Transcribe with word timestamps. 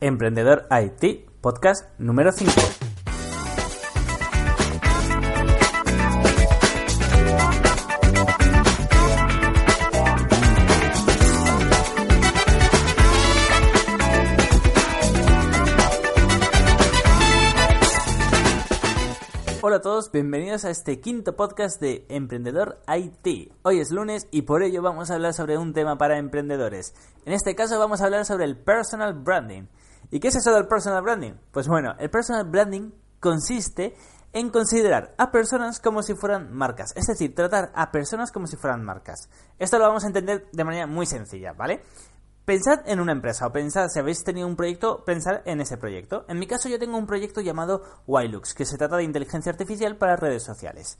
Emprendedor 0.00 0.68
IT, 0.70 1.28
podcast 1.40 1.84
número 1.98 2.30
5. 2.30 2.52
Hola 19.60 19.76
a 19.76 19.80
todos, 19.82 20.12
bienvenidos 20.12 20.64
a 20.64 20.70
este 20.70 21.00
quinto 21.00 21.34
podcast 21.34 21.80
de 21.80 22.06
Emprendedor 22.08 22.78
IT. 22.86 23.52
Hoy 23.62 23.80
es 23.80 23.90
lunes 23.90 24.28
y 24.30 24.42
por 24.42 24.62
ello 24.62 24.80
vamos 24.80 25.10
a 25.10 25.16
hablar 25.16 25.34
sobre 25.34 25.58
un 25.58 25.72
tema 25.72 25.98
para 25.98 26.18
emprendedores. 26.18 26.94
En 27.26 27.32
este 27.32 27.56
caso 27.56 27.80
vamos 27.80 28.00
a 28.00 28.04
hablar 28.04 28.24
sobre 28.24 28.44
el 28.44 28.56
personal 28.56 29.12
branding. 29.12 29.64
¿Y 30.10 30.20
qué 30.20 30.28
es 30.28 30.36
eso 30.36 30.52
del 30.54 30.66
personal 30.66 31.02
branding? 31.02 31.34
Pues 31.52 31.68
bueno, 31.68 31.94
el 31.98 32.10
personal 32.10 32.44
branding 32.44 32.90
consiste 33.20 33.94
en 34.32 34.50
considerar 34.50 35.14
a 35.18 35.30
personas 35.30 35.80
como 35.80 36.02
si 36.02 36.14
fueran 36.14 36.52
marcas, 36.52 36.92
es 36.96 37.06
decir, 37.06 37.34
tratar 37.34 37.72
a 37.74 37.90
personas 37.90 38.30
como 38.30 38.46
si 38.46 38.56
fueran 38.56 38.84
marcas. 38.84 39.28
Esto 39.58 39.78
lo 39.78 39.86
vamos 39.86 40.04
a 40.04 40.08
entender 40.08 40.48
de 40.52 40.64
manera 40.64 40.86
muy 40.86 41.06
sencilla, 41.06 41.52
¿vale? 41.52 41.82
Pensad 42.44 42.80
en 42.86 43.00
una 43.00 43.12
empresa 43.12 43.46
o 43.46 43.52
pensad, 43.52 43.88
si 43.88 43.98
habéis 43.98 44.24
tenido 44.24 44.46
un 44.46 44.56
proyecto, 44.56 45.04
pensad 45.04 45.42
en 45.44 45.60
ese 45.60 45.76
proyecto. 45.76 46.24
En 46.28 46.38
mi 46.38 46.46
caso 46.46 46.68
yo 46.68 46.78
tengo 46.78 46.96
un 46.96 47.06
proyecto 47.06 47.42
llamado 47.42 47.82
Ylux, 48.06 48.54
que 48.54 48.64
se 48.64 48.78
trata 48.78 48.96
de 48.96 49.04
inteligencia 49.04 49.52
artificial 49.52 49.96
para 49.96 50.16
redes 50.16 50.44
sociales. 50.44 50.98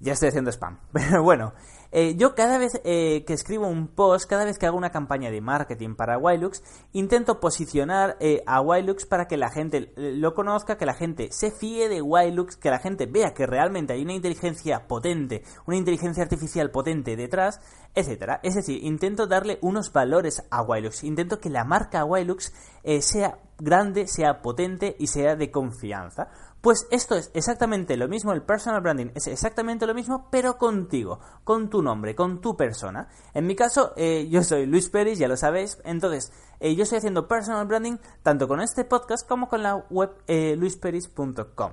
Ya 0.00 0.12
estoy 0.12 0.28
haciendo 0.28 0.50
spam. 0.50 0.78
Pero 0.92 1.22
bueno, 1.22 1.54
eh, 1.92 2.14
yo 2.16 2.34
cada 2.34 2.58
vez 2.58 2.80
eh, 2.84 3.24
que 3.26 3.32
escribo 3.32 3.66
un 3.66 3.88
post, 3.88 4.28
cada 4.28 4.44
vez 4.44 4.58
que 4.58 4.66
hago 4.66 4.76
una 4.76 4.90
campaña 4.90 5.30
de 5.30 5.40
marketing 5.40 5.96
para 5.96 6.18
Wilux, 6.18 6.62
intento 6.92 7.40
posicionar 7.40 8.16
eh, 8.20 8.42
a 8.46 8.60
Wilux 8.60 9.06
para 9.06 9.26
que 9.26 9.36
la 9.36 9.50
gente 9.50 9.92
lo 9.96 10.34
conozca, 10.34 10.76
que 10.76 10.86
la 10.86 10.94
gente 10.94 11.32
se 11.32 11.50
fíe 11.50 11.88
de 11.88 12.00
Wilux, 12.00 12.56
que 12.56 12.70
la 12.70 12.78
gente 12.78 13.06
vea 13.06 13.34
que 13.34 13.46
realmente 13.46 13.92
hay 13.92 14.02
una 14.02 14.14
inteligencia 14.14 14.86
potente, 14.86 15.42
una 15.66 15.76
inteligencia 15.76 16.22
artificial 16.22 16.70
potente 16.70 17.16
detrás, 17.16 17.60
etcétera. 17.94 18.38
Es 18.44 18.54
decir, 18.54 18.84
intento 18.84 19.26
darle 19.26 19.58
unos 19.60 19.92
valores 19.92 20.44
a 20.50 20.62
Wilux, 20.62 21.02
intento 21.02 21.40
que 21.40 21.50
la 21.50 21.64
marca 21.64 22.04
Wilux 22.04 22.52
sea 23.00 23.38
grande, 23.58 24.06
sea 24.06 24.40
potente 24.42 24.96
y 24.98 25.08
sea 25.08 25.36
de 25.36 25.50
confianza. 25.50 26.28
Pues 26.60 26.86
esto 26.90 27.14
es 27.14 27.30
exactamente 27.32 27.96
lo 27.96 28.06
mismo, 28.06 28.32
el 28.32 28.42
personal 28.42 28.82
branding 28.82 29.12
es 29.14 29.26
exactamente 29.28 29.86
lo 29.86 29.94
mismo, 29.94 30.28
pero 30.30 30.58
contigo, 30.58 31.18
con 31.42 31.70
tu 31.70 31.79
nombre, 31.82 32.14
con 32.14 32.40
tu 32.40 32.56
persona. 32.56 33.08
En 33.34 33.46
mi 33.46 33.54
caso, 33.56 33.92
eh, 33.96 34.28
yo 34.30 34.42
soy 34.42 34.66
Luis 34.66 34.88
Pérez, 34.88 35.18
ya 35.18 35.28
lo 35.28 35.36
sabéis, 35.36 35.78
entonces 35.84 36.32
eh, 36.60 36.74
yo 36.74 36.82
estoy 36.82 36.98
haciendo 36.98 37.26
personal 37.26 37.66
branding 37.66 37.96
tanto 38.22 38.46
con 38.46 38.60
este 38.60 38.84
podcast 38.84 39.26
como 39.26 39.48
con 39.48 39.62
la 39.62 39.76
web 39.88 40.10
eh, 40.26 40.54
luisperis.com. 40.56 41.72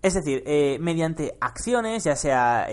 Es 0.00 0.14
decir, 0.14 0.42
eh, 0.46 0.78
mediante 0.80 1.36
acciones, 1.40 2.04
ya 2.04 2.16
sea 2.16 2.66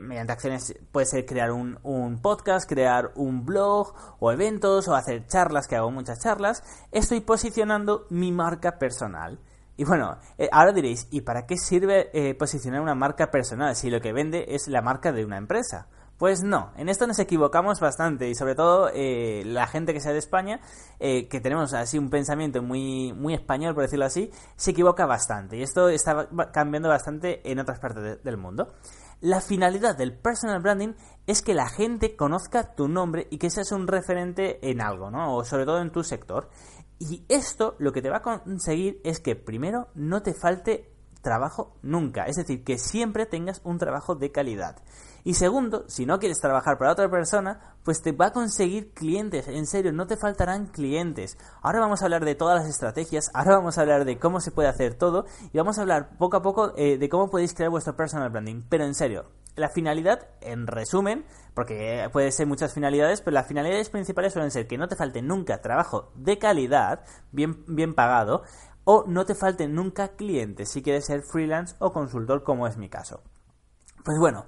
mediante 0.00 0.32
acciones 0.32 0.74
puede 0.90 1.06
ser 1.06 1.24
crear 1.24 1.52
un, 1.52 2.18
podcast, 2.20 2.68
crear 2.68 3.12
un 3.14 3.44
blog 3.44 3.94
o 4.18 4.32
eventos 4.32 4.88
o 4.88 4.94
hacer 4.94 5.26
charlas, 5.26 5.68
que 5.68 5.76
hago 5.76 5.92
muchas 5.92 6.20
charlas, 6.20 6.64
estoy 6.90 7.20
posicionando 7.20 8.06
mi 8.10 8.32
marca 8.32 8.78
personal. 8.78 9.38
Y 9.76 9.84
bueno, 9.84 10.18
ahora 10.50 10.72
diréis, 10.72 11.06
¿y 11.12 11.20
para 11.20 11.46
qué 11.46 11.56
sirve 11.56 12.34
posicionar 12.36 12.80
una 12.80 12.96
marca 12.96 13.30
personal 13.30 13.76
si 13.76 13.88
lo 13.88 14.00
que 14.00 14.12
vende 14.12 14.46
es 14.48 14.66
la 14.66 14.82
marca 14.82 15.12
de 15.12 15.24
una 15.24 15.36
empresa? 15.36 15.86
Pues 16.18 16.42
no, 16.42 16.72
en 16.76 16.88
esto 16.88 17.06
nos 17.06 17.18
equivocamos 17.18 17.80
bastante 17.80 18.28
y 18.28 18.34
sobre 18.34 18.54
todo 18.54 18.88
eh, 18.94 19.42
la 19.44 19.66
gente 19.66 19.92
que 19.92 20.00
sea 20.00 20.12
de 20.12 20.18
España, 20.18 20.60
que 20.98 21.40
tenemos 21.42 21.74
así 21.74 21.98
un 21.98 22.08
pensamiento 22.08 22.62
muy, 22.62 23.12
muy 23.12 23.34
español, 23.34 23.74
por 23.74 23.82
decirlo 23.82 24.06
así, 24.06 24.30
se 24.56 24.70
equivoca 24.70 25.06
bastante 25.06 25.56
y 25.56 25.62
esto 25.62 25.88
está 25.88 26.28
cambiando 26.52 26.88
bastante 26.88 27.50
en 27.50 27.58
otras 27.58 27.80
partes 27.80 28.22
del 28.22 28.36
mundo. 28.36 28.72
La 29.20 29.40
finalidad 29.40 29.96
del 29.96 30.12
personal 30.12 30.60
branding 30.60 30.92
es 31.26 31.40
que 31.40 31.54
la 31.54 31.68
gente 31.68 32.14
conozca 32.14 32.74
tu 32.74 32.88
nombre 32.88 33.26
y 33.30 33.38
que 33.38 33.48
seas 33.48 33.72
un 33.72 33.86
referente 33.86 34.70
en 34.70 34.82
algo, 34.82 35.10
¿no? 35.10 35.36
O 35.36 35.44
sobre 35.44 35.64
todo 35.64 35.80
en 35.80 35.90
tu 35.90 36.04
sector. 36.04 36.50
Y 36.98 37.24
esto 37.28 37.74
lo 37.78 37.92
que 37.92 38.02
te 38.02 38.10
va 38.10 38.18
a 38.18 38.22
conseguir 38.22 39.00
es 39.02 39.20
que 39.20 39.34
primero 39.34 39.88
no 39.94 40.22
te 40.22 40.34
falte 40.34 40.90
trabajo 41.22 41.78
nunca, 41.82 42.24
es 42.26 42.36
decir, 42.36 42.64
que 42.64 42.76
siempre 42.76 43.24
tengas 43.24 43.62
un 43.64 43.78
trabajo 43.78 44.14
de 44.14 44.30
calidad. 44.30 44.76
Y 45.26 45.34
segundo, 45.34 45.84
si 45.88 46.04
no 46.04 46.18
quieres 46.18 46.38
trabajar 46.38 46.76
para 46.76 46.92
otra 46.92 47.10
persona, 47.10 47.74
pues 47.82 48.02
te 48.02 48.12
va 48.12 48.26
a 48.26 48.32
conseguir 48.32 48.92
clientes, 48.92 49.48
en 49.48 49.66
serio, 49.66 49.90
no 49.90 50.06
te 50.06 50.18
faltarán 50.18 50.66
clientes. 50.66 51.38
Ahora 51.62 51.80
vamos 51.80 52.02
a 52.02 52.04
hablar 52.04 52.26
de 52.26 52.34
todas 52.34 52.60
las 52.60 52.68
estrategias, 52.68 53.30
ahora 53.32 53.56
vamos 53.56 53.78
a 53.78 53.80
hablar 53.80 54.04
de 54.04 54.18
cómo 54.18 54.40
se 54.40 54.50
puede 54.50 54.68
hacer 54.68 54.94
todo 54.94 55.24
y 55.50 55.56
vamos 55.56 55.78
a 55.78 55.80
hablar 55.80 56.18
poco 56.18 56.36
a 56.36 56.42
poco 56.42 56.74
eh, 56.76 56.98
de 56.98 57.08
cómo 57.08 57.30
podéis 57.30 57.54
crear 57.54 57.70
vuestro 57.70 57.96
personal 57.96 58.28
branding. 58.28 58.64
Pero 58.68 58.84
en 58.84 58.94
serio, 58.94 59.24
la 59.56 59.70
finalidad, 59.70 60.28
en 60.42 60.66
resumen, 60.66 61.24
porque 61.54 62.06
puede 62.12 62.30
ser 62.30 62.46
muchas 62.46 62.74
finalidades, 62.74 63.22
pero 63.22 63.32
las 63.32 63.46
finalidades 63.46 63.88
principales 63.88 64.34
suelen 64.34 64.50
ser 64.50 64.66
que 64.66 64.76
no 64.76 64.88
te 64.88 64.96
falte 64.96 65.22
nunca 65.22 65.62
trabajo 65.62 66.12
de 66.16 66.38
calidad, 66.38 67.00
bien, 67.32 67.64
bien 67.66 67.94
pagado, 67.94 68.42
o 68.84 69.04
no 69.06 69.24
te 69.24 69.34
falten 69.34 69.74
nunca 69.74 70.08
clientes 70.08 70.68
si 70.68 70.82
quieres 70.82 71.06
ser 71.06 71.22
freelance 71.22 71.76
o 71.78 71.94
consultor 71.94 72.42
como 72.42 72.66
es 72.66 72.76
mi 72.76 72.90
caso. 72.90 73.22
Pues 74.04 74.18
bueno, 74.18 74.44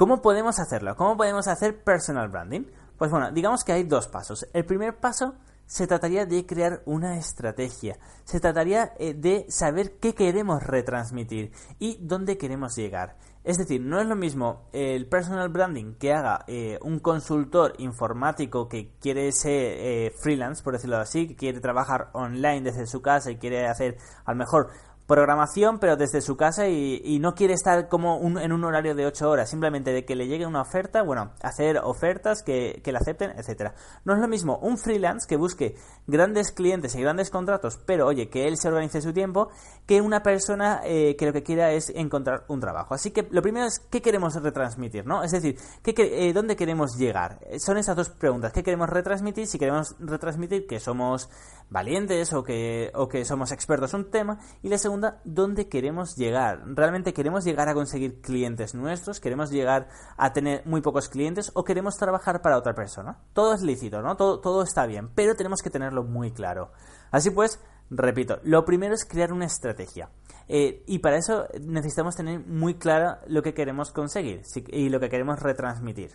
¿cómo 0.00 0.22
podemos 0.22 0.58
hacerlo? 0.58 0.96
¿Cómo 0.96 1.14
podemos 1.18 1.46
hacer 1.46 1.84
personal 1.84 2.30
branding? 2.30 2.62
Pues 2.96 3.10
bueno, 3.10 3.30
digamos 3.32 3.64
que 3.64 3.72
hay 3.72 3.82
dos 3.82 4.08
pasos. 4.08 4.46
El 4.54 4.64
primer 4.64 4.98
paso 4.98 5.34
se 5.66 5.86
trataría 5.86 6.24
de 6.24 6.46
crear 6.46 6.80
una 6.86 7.18
estrategia, 7.18 7.98
se 8.24 8.40
trataría 8.40 8.94
eh, 8.98 9.12
de 9.12 9.44
saber 9.50 9.98
qué 10.00 10.14
queremos 10.14 10.62
retransmitir 10.62 11.52
y 11.78 11.98
dónde 12.00 12.38
queremos 12.38 12.76
llegar. 12.76 13.18
Es 13.44 13.58
decir, 13.58 13.82
no 13.82 14.00
es 14.00 14.06
lo 14.06 14.16
mismo 14.16 14.68
el 14.72 15.06
personal 15.06 15.50
branding 15.50 15.94
que 15.94 16.14
haga 16.14 16.44
eh, 16.46 16.78
un 16.80 16.98
consultor 17.00 17.74
informático 17.76 18.70
que 18.70 18.92
quiere 19.00 19.30
ser 19.32 19.52
eh, 19.52 20.12
freelance, 20.18 20.62
por 20.62 20.72
decirlo 20.72 20.96
así, 20.96 21.28
que 21.28 21.36
quiere 21.36 21.60
trabajar 21.60 22.08
online 22.14 22.62
desde 22.62 22.86
su 22.86 23.02
casa 23.02 23.30
y 23.30 23.36
quiere 23.36 23.66
hacer 23.66 23.98
a 24.24 24.32
lo 24.32 24.38
mejor 24.38 24.70
programación, 25.10 25.80
pero 25.80 25.96
desde 25.96 26.20
su 26.20 26.36
casa 26.36 26.68
y, 26.68 27.18
no 27.18 27.34
quiere 27.34 27.52
estar 27.52 27.88
como 27.88 28.20
en 28.38 28.52
un 28.52 28.64
horario 28.64 28.94
de 28.94 29.06
8 29.06 29.28
horas, 29.28 29.50
simplemente 29.50 29.92
de 29.92 30.04
que 30.04 30.14
le 30.14 30.28
llegue 30.28 30.46
una 30.46 30.62
oferta, 30.62 31.02
bueno, 31.02 31.32
hacer 31.42 31.78
ofertas 31.78 32.44
que, 32.44 32.80
que 32.84 32.92
le 32.92 32.98
acepten, 32.98 33.32
etcétera. 33.36 33.74
No 34.04 34.14
es 34.14 34.20
lo 34.20 34.28
mismo 34.28 34.58
un 34.58 34.78
freelance 34.78 35.26
que 35.28 35.36
busque 35.36 35.74
grandes 36.06 36.52
clientes 36.52 36.94
y 36.94 37.00
grandes 37.00 37.28
contratos, 37.28 37.80
pero 37.84 38.06
oye, 38.06 38.28
que 38.28 38.46
él 38.46 38.56
se 38.56 38.68
organice 38.68 39.02
su 39.02 39.12
tiempo, 39.12 39.48
que 39.84 40.00
una 40.00 40.22
persona 40.22 40.80
eh, 40.84 41.16
que 41.16 41.26
lo 41.26 41.32
que 41.32 41.42
quiera 41.42 41.72
es 41.72 41.90
encontrar 41.90 42.44
un 42.46 42.60
trabajo. 42.60 42.94
Así 42.94 43.10
que 43.10 43.26
lo 43.32 43.42
primero 43.42 43.66
es 43.66 43.80
qué 43.90 44.00
queremos 44.00 44.40
retransmitir, 44.40 45.04
¿no? 45.06 45.24
Es 45.24 45.32
decir, 45.32 45.58
¿qué, 45.82 45.92
eh, 45.98 46.32
¿dónde 46.32 46.54
queremos 46.54 46.96
llegar? 46.96 47.40
Son 47.58 47.78
esas 47.78 47.96
dos 47.96 48.10
preguntas. 48.10 48.52
¿Qué 48.52 48.62
queremos 48.62 48.88
retransmitir? 48.88 49.48
Si 49.48 49.58
queremos 49.58 49.96
retransmitir 49.98 50.68
que 50.68 50.78
somos 50.78 51.28
valientes 51.70 52.32
o 52.32 52.42
que, 52.42 52.90
o 52.94 53.08
que 53.08 53.24
somos 53.24 53.52
expertos 53.52 53.94
en 53.94 54.00
un 54.00 54.10
tema. 54.10 54.38
Y 54.62 54.68
la 54.68 54.78
segunda, 54.78 54.99
¿dónde 55.24 55.68
queremos 55.68 56.16
llegar? 56.16 56.62
¿Realmente 56.66 57.12
queremos 57.12 57.44
llegar 57.44 57.68
a 57.68 57.74
conseguir 57.74 58.20
clientes 58.20 58.74
nuestros? 58.74 59.20
¿Queremos 59.20 59.50
llegar 59.50 59.88
a 60.16 60.32
tener 60.32 60.64
muy 60.66 60.80
pocos 60.80 61.08
clientes? 61.08 61.50
¿O 61.54 61.64
queremos 61.64 61.96
trabajar 61.96 62.42
para 62.42 62.58
otra 62.58 62.74
persona? 62.74 63.18
Todo 63.32 63.54
es 63.54 63.62
lícito, 63.62 64.02
¿no? 64.02 64.16
Todo, 64.16 64.40
todo 64.40 64.62
está 64.62 64.86
bien, 64.86 65.10
pero 65.14 65.34
tenemos 65.34 65.60
que 65.62 65.70
tenerlo 65.70 66.02
muy 66.04 66.32
claro. 66.32 66.72
Así 67.10 67.30
pues, 67.30 67.60
repito, 67.90 68.38
lo 68.44 68.64
primero 68.64 68.94
es 68.94 69.04
crear 69.04 69.32
una 69.32 69.46
estrategia. 69.46 70.10
Eh, 70.48 70.82
y 70.86 70.98
para 70.98 71.16
eso 71.16 71.46
necesitamos 71.60 72.16
tener 72.16 72.40
muy 72.40 72.74
claro 72.74 73.18
lo 73.28 73.42
que 73.42 73.54
queremos 73.54 73.92
conseguir 73.92 74.42
y 74.68 74.88
lo 74.88 74.98
que 74.98 75.08
queremos 75.08 75.38
retransmitir. 75.38 76.10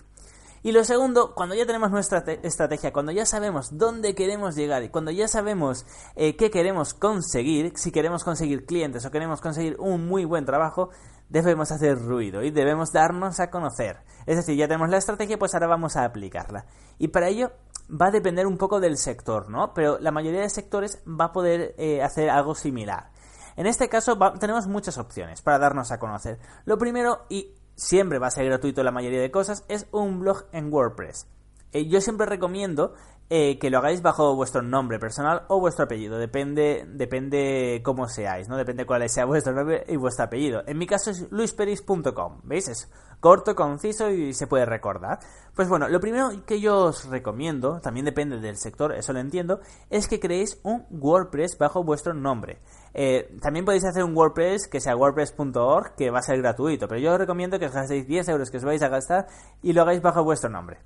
Y 0.65 0.71
lo 0.71 0.83
segundo, 0.83 1.35
cuando 1.35 1.53
ya 1.53 1.67
tenemos 1.67 1.91
nuestra 1.91 2.23
estrategia, 2.41 2.91
cuando 2.91 3.11
ya 3.11 3.27
sabemos 3.27 3.77
dónde 3.77 4.15
queremos 4.15 4.55
llegar 4.55 4.81
y 4.81 4.89
cuando 4.89 5.11
ya 5.11 5.27
sabemos 5.27 5.85
eh, 6.15 6.35
qué 6.35 6.49
queremos 6.49 6.95
conseguir, 6.95 7.73
si 7.75 7.91
queremos 7.91 8.23
conseguir 8.23 8.66
clientes 8.66 9.05
o 9.05 9.11
queremos 9.11 9.41
conseguir 9.41 9.75
un 9.78 10.07
muy 10.07 10.25
buen 10.25 10.43
trabajo, 10.43 10.90
debemos 11.29 11.72
hacer 11.72 11.99
ruido 11.99 12.41
y 12.41 12.49
debemos 12.49 12.91
darnos 12.91 13.40
a 13.40 13.51
conocer. 13.51 13.97
Es 14.25 14.37
decir, 14.37 14.57
ya 14.57 14.67
tenemos 14.67 14.90
la 14.90 14.97
estrategia, 14.97 15.37
pues 15.37 15.53
ahora 15.53 15.67
vamos 15.67 15.97
a 15.97 16.03
aplicarla. 16.03 16.66
Y 16.97 17.09
para 17.09 17.28
ello 17.28 17.51
va 17.87 18.07
a 18.07 18.11
depender 18.11 18.47
un 18.47 18.57
poco 18.57 18.79
del 18.79 18.97
sector, 18.97 19.51
¿no? 19.51 19.72
Pero 19.75 19.99
la 19.99 20.09
mayoría 20.09 20.41
de 20.41 20.49
sectores 20.49 20.97
va 21.07 21.25
a 21.25 21.31
poder 21.31 21.75
eh, 21.78 22.01
hacer 22.01 22.31
algo 22.31 22.55
similar. 22.55 23.11
En 23.55 23.67
este 23.67 23.87
caso 23.87 24.17
tenemos 24.40 24.66
muchas 24.66 24.97
opciones 24.97 25.43
para 25.43 25.59
darnos 25.59 25.91
a 25.91 25.99
conocer. 25.99 26.40
Lo 26.66 26.79
primero, 26.79 27.28
y 27.29 27.53
siempre 27.75 28.19
va 28.19 28.27
a 28.27 28.31
ser 28.31 28.45
gratuito 28.45 28.83
la 28.83 28.91
mayoría 28.91 29.22
de 29.22 29.31
cosas, 29.31 29.63
es 29.67 29.87
un 29.91 30.19
blog 30.19 30.45
en 30.51 30.72
WordPress. 30.72 31.27
Eh, 31.72 31.87
yo 31.87 31.99
siempre 32.01 32.25
recomiendo 32.25 32.93
eh, 33.29 33.57
que 33.57 33.69
lo 33.69 33.79
hagáis 33.79 34.01
bajo 34.01 34.35
vuestro 34.35 34.61
nombre 34.61 34.99
personal 34.99 35.43
o 35.47 35.59
vuestro 35.59 35.85
apellido. 35.85 36.17
Depende, 36.17 36.85
depende 36.87 37.81
cómo 37.83 38.07
seáis, 38.07 38.47
¿no? 38.47 38.57
Depende 38.57 38.85
cuál 38.85 39.07
sea 39.09 39.25
vuestro 39.25 39.53
nombre 39.53 39.83
y 39.87 39.95
vuestro 39.95 40.25
apellido. 40.25 40.63
En 40.67 40.77
mi 40.77 40.85
caso 40.85 41.09
es 41.09 41.31
luisperis.com, 41.31 42.41
¿veis? 42.43 42.67
Es 42.67 42.91
corto, 43.19 43.55
conciso 43.55 44.11
y 44.11 44.33
se 44.33 44.45
puede 44.45 44.66
recordar. 44.66 45.19
Pues 45.55 45.67
bueno, 45.67 45.87
lo 45.87 45.99
primero 45.99 46.29
que 46.45 46.59
yo 46.61 46.85
os 46.85 47.09
recomiendo, 47.09 47.79
también 47.79 48.05
depende 48.05 48.39
del 48.39 48.57
sector, 48.57 48.93
eso 48.93 49.13
lo 49.13 49.19
entiendo, 49.19 49.61
es 49.89 50.07
que 50.07 50.19
creéis 50.19 50.59
un 50.63 50.85
WordPress 50.91 51.57
bajo 51.57 51.83
vuestro 51.83 52.13
nombre. 52.13 52.59
Eh, 52.93 53.35
también 53.41 53.66
podéis 53.66 53.85
hacer 53.85 54.03
un 54.03 54.16
WordPress 54.16 54.67
que 54.67 54.79
sea 54.79 54.95
wordpress.org, 54.95 55.95
que 55.95 56.11
va 56.11 56.19
a 56.19 56.21
ser 56.21 56.37
gratuito, 56.37 56.87
pero 56.87 57.01
yo 57.01 57.13
os 57.13 57.17
recomiendo 57.17 57.57
que 57.57 57.66
os 57.66 57.73
gastéis 57.73 58.07
10 58.07 58.29
euros 58.29 58.51
que 58.51 58.57
os 58.57 58.63
vais 58.63 58.83
a 58.83 58.89
gastar 58.89 59.28
y 59.63 59.73
lo 59.73 59.81
hagáis 59.81 60.01
bajo 60.01 60.23
vuestro 60.23 60.49
nombre. 60.49 60.79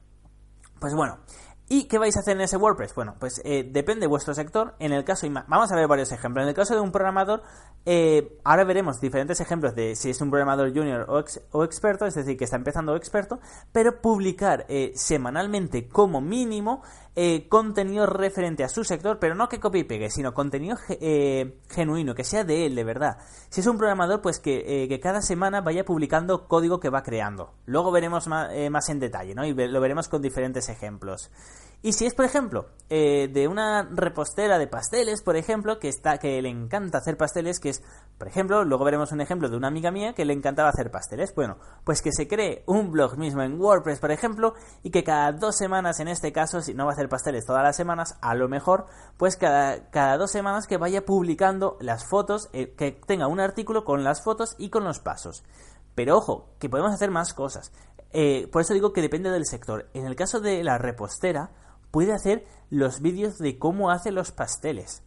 Pues 0.80 0.96
bueno, 0.96 1.20
¿Y 1.72 1.84
qué 1.84 2.00
vais 2.00 2.18
a 2.18 2.22
hacer 2.22 2.36
en 2.36 2.42
ese 2.42 2.58
WordPress? 2.58 2.96
Bueno, 2.96 3.16
pues 3.20 3.44
eh, 3.46 3.64
depende 3.64 4.02
de 4.02 4.08
vuestro 4.08 4.34
sector. 4.34 4.74
En 4.80 4.92
el 4.92 5.04
caso, 5.04 5.28
vamos 5.48 5.72
a 5.72 5.76
ver 5.76 5.88
varios 5.88 6.12
ejemplos. 6.12 6.42
En 6.42 6.50
el 6.50 6.56
caso 6.56 6.74
de 6.74 6.82
un 6.82 6.92
programador, 6.92 7.44
eh, 7.86 8.40
ahora 8.44 8.64
veremos 8.64 9.00
diferentes 9.00 9.40
ejemplos 9.40 9.76
de 9.76 9.96
si 9.96 10.10
es 10.10 10.20
un 10.20 10.32
programador 10.32 10.74
junior 10.74 11.06
o, 11.08 11.64
experto, 11.64 12.08
es 12.08 12.16
decir, 12.16 12.38
que 12.38 12.46
está 12.46 12.56
empezando 12.56 12.94
o 12.94 12.96
experto, 12.96 13.40
pero 13.72 14.02
publicar 14.02 14.66
eh, 14.68 14.94
semanalmente 14.96 15.88
como 15.88 16.22
mínimo 16.22 16.82
contenido 17.50 18.06
referente 18.06 18.64
a 18.64 18.70
su 18.70 18.84
sector, 18.84 19.20
pero 19.20 19.36
no 19.36 19.50
que 19.50 19.60
copie 19.60 19.82
y 19.82 19.84
pegue, 19.84 20.10
sino 20.10 20.34
contenido 20.34 20.78
genuino, 21.70 22.16
que 22.16 22.24
sea 22.24 22.44
de 22.44 22.66
él, 22.66 22.76
de 22.76 22.84
verdad. 22.84 23.18
Si 23.50 23.62
es 23.62 23.68
un 23.68 23.78
programador, 23.78 24.22
pues 24.22 24.40
que, 24.40 24.88
que, 24.88 25.00
cada 25.00 25.22
semana 25.22 25.62
vaya 25.62 25.86
publicando 25.86 26.48
código 26.48 26.80
que 26.80 26.90
va 26.90 27.04
creando. 27.04 27.54
Luego 27.66 27.92
veremos 27.92 28.28
más, 28.28 28.50
más 28.70 28.90
en 28.90 29.00
detalle, 29.00 29.36
¿no? 29.36 29.46
Y 29.46 29.54
lo 29.54 29.82
veremos 29.82 30.08
con 30.08 30.22
diferentes 30.22 30.70
ejemplos. 30.70 31.32
Y 31.82 31.94
si 31.94 32.06
es, 32.06 32.14
por 32.14 32.26
ejemplo, 32.26 32.68
eh, 32.90 33.30
de 33.32 33.48
una 33.48 33.84
repostera 33.84 34.58
de 34.58 34.68
pasteles, 34.68 35.22
por 35.22 35.38
ejemplo, 35.38 35.80
que 35.80 35.88
está, 35.88 36.18
que 36.18 36.42
le 36.42 36.50
encanta 36.50 36.98
hacer 36.98 37.16
pasteles, 37.16 37.62
que 37.62 37.70
es, 37.70 37.82
por 38.18 38.28
ejemplo, 38.28 38.66
luego 38.66 38.84
veremos 38.84 39.14
un 39.14 39.22
ejemplo 39.22 39.48
de 39.48 39.56
una 39.56 39.70
amiga 39.70 39.90
mía 39.90 40.14
que 40.14 40.26
le 40.26 40.34
encantaba 40.34 40.68
hacer 40.68 40.92
pasteles. 40.92 41.34
Bueno, 41.34 41.58
pues 41.86 42.02
que 42.02 42.12
se 42.12 42.28
cree 42.28 42.64
un 42.66 42.92
blog 42.92 43.18
mismo 43.18 43.44
en 43.44 43.62
WordPress, 43.62 44.00
por 44.00 44.12
ejemplo, 44.12 44.56
y 44.84 44.90
que 44.90 45.06
cada 45.06 45.32
dos 45.32 45.56
semanas, 45.56 46.02
en 46.02 46.10
este 46.10 46.34
caso, 46.34 46.62
si 46.62 46.74
no 46.74 46.84
va 46.84 46.92
a 46.92 46.94
hacer 46.96 47.08
pasteles 47.08 47.46
todas 47.46 47.64
las 47.64 47.78
semanas, 47.78 48.18
a 48.20 48.36
lo 48.36 48.50
mejor, 48.50 48.88
pues 49.16 49.38
cada, 49.38 49.90
cada 49.90 50.18
dos 50.18 50.32
semanas 50.32 50.68
que 50.68 50.76
vaya 50.76 51.06
publicando 51.06 51.78
las 51.80 52.06
fotos, 52.10 52.50
eh, 52.52 52.74
que 52.76 52.92
tenga 52.92 53.28
un 53.28 53.40
artículo 53.40 53.86
con 53.86 54.04
las 54.04 54.22
fotos 54.22 54.56
y 54.58 54.70
con 54.70 54.84
los 54.84 55.00
pasos. 55.00 55.46
Pero 55.96 56.18
ojo, 56.18 56.50
que 56.60 56.70
podemos 56.70 56.94
hacer 56.94 57.10
más 57.10 57.34
cosas. 57.34 57.72
Eh, 58.12 58.50
por 58.52 58.64
eso 58.64 58.74
digo 58.74 58.92
que 58.92 59.02
depende 59.02 59.30
del 59.30 59.46
sector. 59.46 59.90
En 59.94 60.06
el 60.06 60.16
caso 60.16 60.40
de 60.40 60.64
la 60.64 60.78
repostera, 60.78 61.52
puede 61.92 62.14
hacer 62.14 62.46
los 62.70 63.02
vídeos 63.02 63.38
de 63.38 63.58
cómo 63.58 63.92
hace 63.92 64.12
los 64.12 64.32
pasteles. 64.32 65.04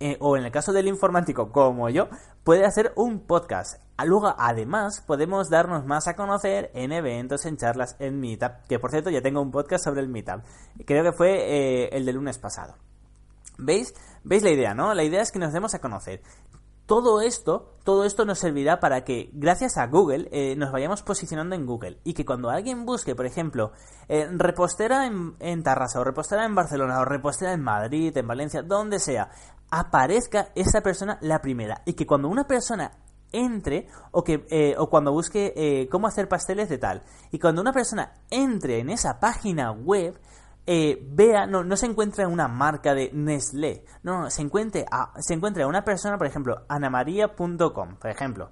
Eh, 0.00 0.16
o 0.20 0.36
en 0.36 0.44
el 0.44 0.50
caso 0.50 0.72
del 0.72 0.88
informático 0.88 1.52
como 1.52 1.88
yo, 1.88 2.08
puede 2.42 2.64
hacer 2.64 2.92
un 2.96 3.20
podcast. 3.20 3.80
Luego, 4.04 4.34
además, 4.36 5.00
podemos 5.06 5.50
darnos 5.50 5.86
más 5.86 6.08
a 6.08 6.16
conocer 6.16 6.70
en 6.74 6.90
eventos, 6.92 7.46
en 7.46 7.56
charlas, 7.56 7.96
en 8.00 8.18
Meetup. 8.18 8.66
Que 8.68 8.78
por 8.78 8.90
cierto, 8.90 9.10
ya 9.10 9.22
tengo 9.22 9.40
un 9.40 9.52
podcast 9.52 9.84
sobre 9.84 10.00
el 10.00 10.08
Meetup. 10.08 10.42
Creo 10.84 11.04
que 11.04 11.12
fue 11.12 11.30
eh, 11.30 11.88
el 11.92 12.04
del 12.04 12.16
lunes 12.16 12.38
pasado. 12.38 12.74
¿Veis? 13.56 13.94
¿Veis 14.24 14.42
la 14.42 14.50
idea, 14.50 14.74
no? 14.74 14.94
La 14.94 15.04
idea 15.04 15.22
es 15.22 15.30
que 15.30 15.38
nos 15.38 15.52
demos 15.52 15.74
a 15.74 15.78
conocer. 15.78 16.22
Todo 16.86 17.22
esto, 17.22 17.78
todo 17.82 18.04
esto 18.04 18.26
nos 18.26 18.38
servirá 18.38 18.78
para 18.78 19.04
que, 19.04 19.30
gracias 19.32 19.78
a 19.78 19.86
Google, 19.86 20.28
eh, 20.32 20.54
nos 20.54 20.70
vayamos 20.70 21.02
posicionando 21.02 21.54
en 21.54 21.64
Google. 21.64 21.98
Y 22.04 22.12
que 22.12 22.26
cuando 22.26 22.50
alguien 22.50 22.84
busque, 22.84 23.14
por 23.14 23.24
ejemplo, 23.24 23.72
eh, 24.08 24.28
repostera 24.30 25.06
en, 25.06 25.34
en 25.40 25.62
Tarrasa, 25.62 26.00
o 26.00 26.04
repostera 26.04 26.44
en 26.44 26.54
Barcelona, 26.54 27.00
o 27.00 27.06
repostera 27.06 27.54
en 27.54 27.62
Madrid, 27.62 28.14
en 28.14 28.26
Valencia, 28.26 28.62
donde 28.62 28.98
sea, 28.98 29.30
aparezca 29.70 30.48
esa 30.54 30.82
persona 30.82 31.16
la 31.22 31.40
primera. 31.40 31.80
Y 31.86 31.94
que 31.94 32.06
cuando 32.06 32.28
una 32.28 32.46
persona 32.46 32.98
entre 33.32 33.88
o 34.12 34.22
que 34.22 34.46
eh, 34.50 34.74
o 34.78 34.88
cuando 34.88 35.10
busque 35.10 35.88
cómo 35.90 36.06
hacer 36.06 36.28
pasteles 36.28 36.68
de 36.68 36.78
tal 36.78 37.02
y 37.32 37.40
cuando 37.40 37.62
una 37.62 37.72
persona 37.72 38.12
entre 38.30 38.78
en 38.78 38.90
esa 38.90 39.18
página 39.18 39.72
web 39.72 40.20
eh, 40.66 41.06
vea, 41.10 41.46
no, 41.46 41.62
no 41.62 41.76
se 41.76 41.86
encuentra 41.86 42.26
una 42.26 42.48
marca 42.48 42.94
de 42.94 43.10
Nestlé, 43.12 43.84
no, 44.02 44.30
se, 44.30 44.42
encuentre 44.42 44.86
a, 44.90 45.12
se 45.20 45.34
encuentra 45.34 45.66
una 45.66 45.84
persona, 45.84 46.16
por 46.16 46.26
ejemplo, 46.26 46.64
anamaria.com, 46.68 47.96
por 47.96 48.10
ejemplo. 48.10 48.50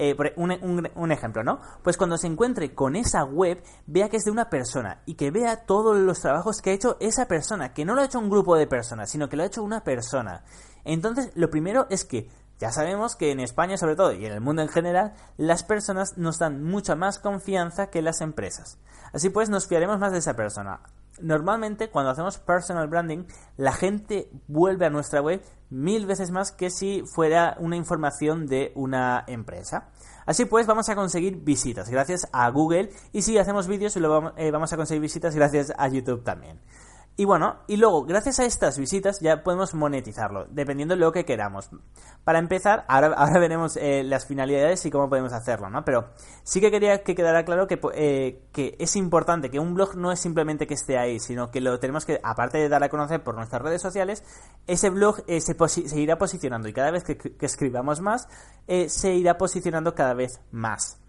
Eh, 0.00 0.14
un, 0.36 0.88
un, 0.94 1.10
ejemplo, 1.10 1.42
¿no? 1.42 1.60
Pues 1.82 1.96
cuando 1.96 2.16
se 2.16 2.28
encuentre 2.28 2.72
con 2.72 2.94
esa 2.94 3.24
web, 3.24 3.60
vea 3.88 4.08
que 4.08 4.18
es 4.18 4.24
de 4.24 4.30
una 4.30 4.48
persona 4.48 5.02
y 5.06 5.14
que 5.14 5.32
vea 5.32 5.66
todos 5.66 5.96
los 5.96 6.20
trabajos 6.20 6.62
que 6.62 6.70
ha 6.70 6.72
hecho 6.72 6.96
esa 7.00 7.26
persona, 7.26 7.74
que 7.74 7.84
no 7.84 7.96
lo 7.96 8.02
ha 8.02 8.04
hecho 8.04 8.20
un 8.20 8.30
grupo 8.30 8.54
de 8.54 8.68
personas, 8.68 9.10
sino 9.10 9.28
que 9.28 9.36
lo 9.36 9.42
ha 9.42 9.46
hecho 9.46 9.64
una 9.64 9.82
persona. 9.82 10.44
Entonces, 10.84 11.32
lo 11.34 11.50
primero 11.50 11.88
es 11.90 12.04
que 12.04 12.28
ya 12.60 12.70
sabemos 12.70 13.16
que 13.16 13.32
en 13.32 13.40
España 13.40 13.76
sobre 13.76 13.96
todo 13.96 14.12
y 14.12 14.24
en 14.24 14.32
el 14.32 14.40
mundo 14.40 14.62
en 14.62 14.68
general, 14.68 15.14
las 15.36 15.64
personas 15.64 16.16
nos 16.16 16.38
dan 16.38 16.62
mucha 16.62 16.94
más 16.94 17.18
confianza 17.18 17.90
que 17.90 18.00
las 18.00 18.20
empresas. 18.20 18.78
Así 19.12 19.30
pues, 19.30 19.48
nos 19.48 19.66
fiaremos 19.66 19.98
más 19.98 20.12
de 20.12 20.18
esa 20.18 20.34
persona. 20.34 20.80
Normalmente 21.20 21.90
cuando 21.90 22.10
hacemos 22.10 22.38
personal 22.38 22.88
branding, 22.88 23.24
la 23.56 23.72
gente 23.72 24.30
vuelve 24.46 24.86
a 24.86 24.90
nuestra 24.90 25.20
web 25.20 25.42
mil 25.70 26.06
veces 26.06 26.30
más 26.30 26.52
que 26.52 26.70
si 26.70 27.02
fuera 27.06 27.56
una 27.58 27.76
información 27.76 28.46
de 28.46 28.72
una 28.74 29.24
empresa. 29.26 29.88
Así 30.26 30.44
pues, 30.44 30.66
vamos 30.66 30.88
a 30.88 30.94
conseguir 30.94 31.36
visitas 31.36 31.88
gracias 31.88 32.28
a 32.32 32.48
Google 32.50 32.90
y 33.12 33.22
si 33.22 33.38
hacemos 33.38 33.66
vídeos, 33.66 33.96
eh, 33.96 34.50
vamos 34.50 34.72
a 34.72 34.76
conseguir 34.76 35.00
visitas 35.00 35.34
gracias 35.34 35.72
a 35.76 35.88
YouTube 35.88 36.22
también. 36.22 36.60
Y 37.20 37.24
bueno, 37.24 37.56
y 37.66 37.78
luego, 37.78 38.04
gracias 38.04 38.38
a 38.38 38.44
estas 38.44 38.78
visitas 38.78 39.18
ya 39.18 39.42
podemos 39.42 39.74
monetizarlo, 39.74 40.46
dependiendo 40.50 40.94
de 40.94 41.00
lo 41.00 41.10
que 41.10 41.24
queramos. 41.24 41.68
Para 42.22 42.38
empezar, 42.38 42.84
ahora, 42.86 43.08
ahora 43.16 43.40
veremos 43.40 43.76
eh, 43.76 44.04
las 44.04 44.24
finalidades 44.24 44.86
y 44.86 44.90
cómo 44.92 45.08
podemos 45.08 45.32
hacerlo, 45.32 45.68
¿no? 45.68 45.84
Pero 45.84 46.10
sí 46.44 46.60
que 46.60 46.70
quería 46.70 47.02
que 47.02 47.16
quedara 47.16 47.44
claro 47.44 47.66
que, 47.66 47.80
eh, 47.94 48.46
que 48.52 48.76
es 48.78 48.94
importante 48.94 49.50
que 49.50 49.58
un 49.58 49.74
blog 49.74 49.96
no 49.96 50.12
es 50.12 50.20
simplemente 50.20 50.68
que 50.68 50.74
esté 50.74 50.96
ahí, 50.96 51.18
sino 51.18 51.50
que 51.50 51.60
lo 51.60 51.80
tenemos 51.80 52.04
que, 52.04 52.20
aparte 52.22 52.58
de 52.58 52.68
dar 52.68 52.84
a 52.84 52.88
conocer 52.88 53.24
por 53.24 53.34
nuestras 53.34 53.62
redes 53.62 53.82
sociales, 53.82 54.22
ese 54.68 54.88
blog 54.88 55.24
eh, 55.26 55.40
se, 55.40 55.56
irá 55.98 56.18
posicionando 56.18 56.68
y 56.68 56.72
cada 56.72 56.92
vez 56.92 57.02
que, 57.02 57.18
que 57.18 57.46
escribamos 57.46 58.00
más, 58.00 58.28
se 58.86 59.12
irá 59.12 59.36
posicionando 59.38 59.92
cada 59.92 60.14
vez 60.14 60.40
más. 60.52 61.00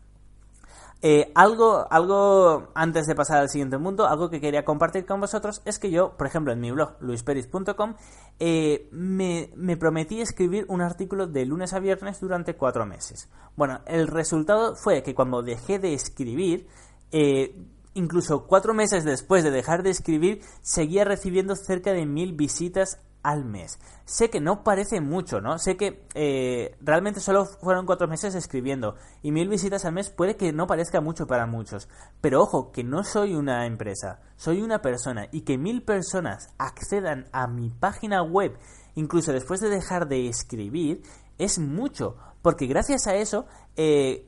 Eh, 1.01 1.31
algo, 1.34 1.88
algo 1.90 2.72
antes 2.75 3.07
de 3.07 3.16
pasar 3.16 3.38
al 3.38 3.50
siguiente 3.50 3.80
punto, 3.80 4.06
algo 4.06 4.30
que 4.30 4.42
quería 4.42 4.66
compartir 4.66 5.06
con 5.06 5.22
vosotros 5.22 5.62
es 5.63 5.80
que 5.80 5.92
yo, 5.92 6.18
por 6.18 6.28
ejemplo, 6.28 6.51
en 6.51 6.60
mi 6.60 6.72
blog 6.72 6.98
luisperis.com 7.00 7.96
eh, 8.40 8.90
me, 8.92 9.50
me, 9.56 9.78
prometí 9.78 10.19
escribir 10.19 10.66
un 10.68 10.81
artículo 10.81 11.28
de 11.28 11.46
lunes 11.46 11.74
a 11.74 11.80
viernes 11.80 12.19
durante 12.19 12.56
cuatro 12.56 12.86
meses. 12.86 13.30
Bueno, 13.56 13.80
el 13.86 14.07
resultado 14.07 14.75
fue 14.75 15.01
que 15.01 15.16
cuando 15.16 15.42
dejé 15.42 15.80
de 15.80 15.94
escribir, 15.94 16.68
eh, 17.13 17.56
incluso 17.94 18.46
cuatro 18.46 18.74
meses 18.74 19.06
después 19.06 19.46
de 19.46 19.51
dejar 19.51 19.84
de 19.84 19.92
escribir, 19.92 20.42
seguía 20.62 21.06
recibiendo 21.06 21.56
cerca 21.56 21.94
de 21.94 22.06
mil 22.06 22.34
visitas 22.34 23.00
al 23.24 23.45
mes. 23.45 23.80
Sé 24.06 24.30
que 24.30 24.39
no 24.39 24.63
parece 24.63 25.01
mucho, 25.01 25.42
¿no? 25.42 25.57
Sé 25.57 25.77
que 25.77 26.06
eh, 26.13 26.77
realmente 26.81 27.20
solo 27.20 27.46
fueron 27.46 27.86
cuatro 27.86 28.08
meses 28.08 28.36
escribiendo 28.36 28.96
y 29.22 29.32
mil 29.32 29.50
visitas 29.50 29.86
al 29.86 29.94
mes 29.94 30.10
puede 30.10 30.36
que 30.36 30.53
no 30.53 30.67
parezca 30.67 31.01
mucho 31.01 31.27
para 31.27 31.46
muchos. 31.46 31.89
Pero 32.22 32.41
ojo, 32.41 32.72
que 32.72 32.84
no 32.84 33.03
soy 33.03 33.36
una 33.36 33.65
empresa, 33.65 34.22
soy 34.36 34.62
una 34.62 34.82
persona 34.82 35.27
y 35.32 35.41
que 35.41 35.58
mil 35.58 35.84
personas 35.84 36.50
accedan 36.58 37.27
a 37.32 37.48
mi 37.48 37.70
página 37.70 38.24
web 38.24 38.58
incluso 38.96 39.32
después 39.32 39.62
de 39.62 39.70
dejar 39.70 40.08
de 40.08 40.27
escribir 40.27 41.03
es 41.38 41.58
mucho, 41.58 42.17
porque 42.41 42.67
gracias 42.67 43.08
a 43.08 43.15
eso 43.15 43.46
eh, 43.77 44.27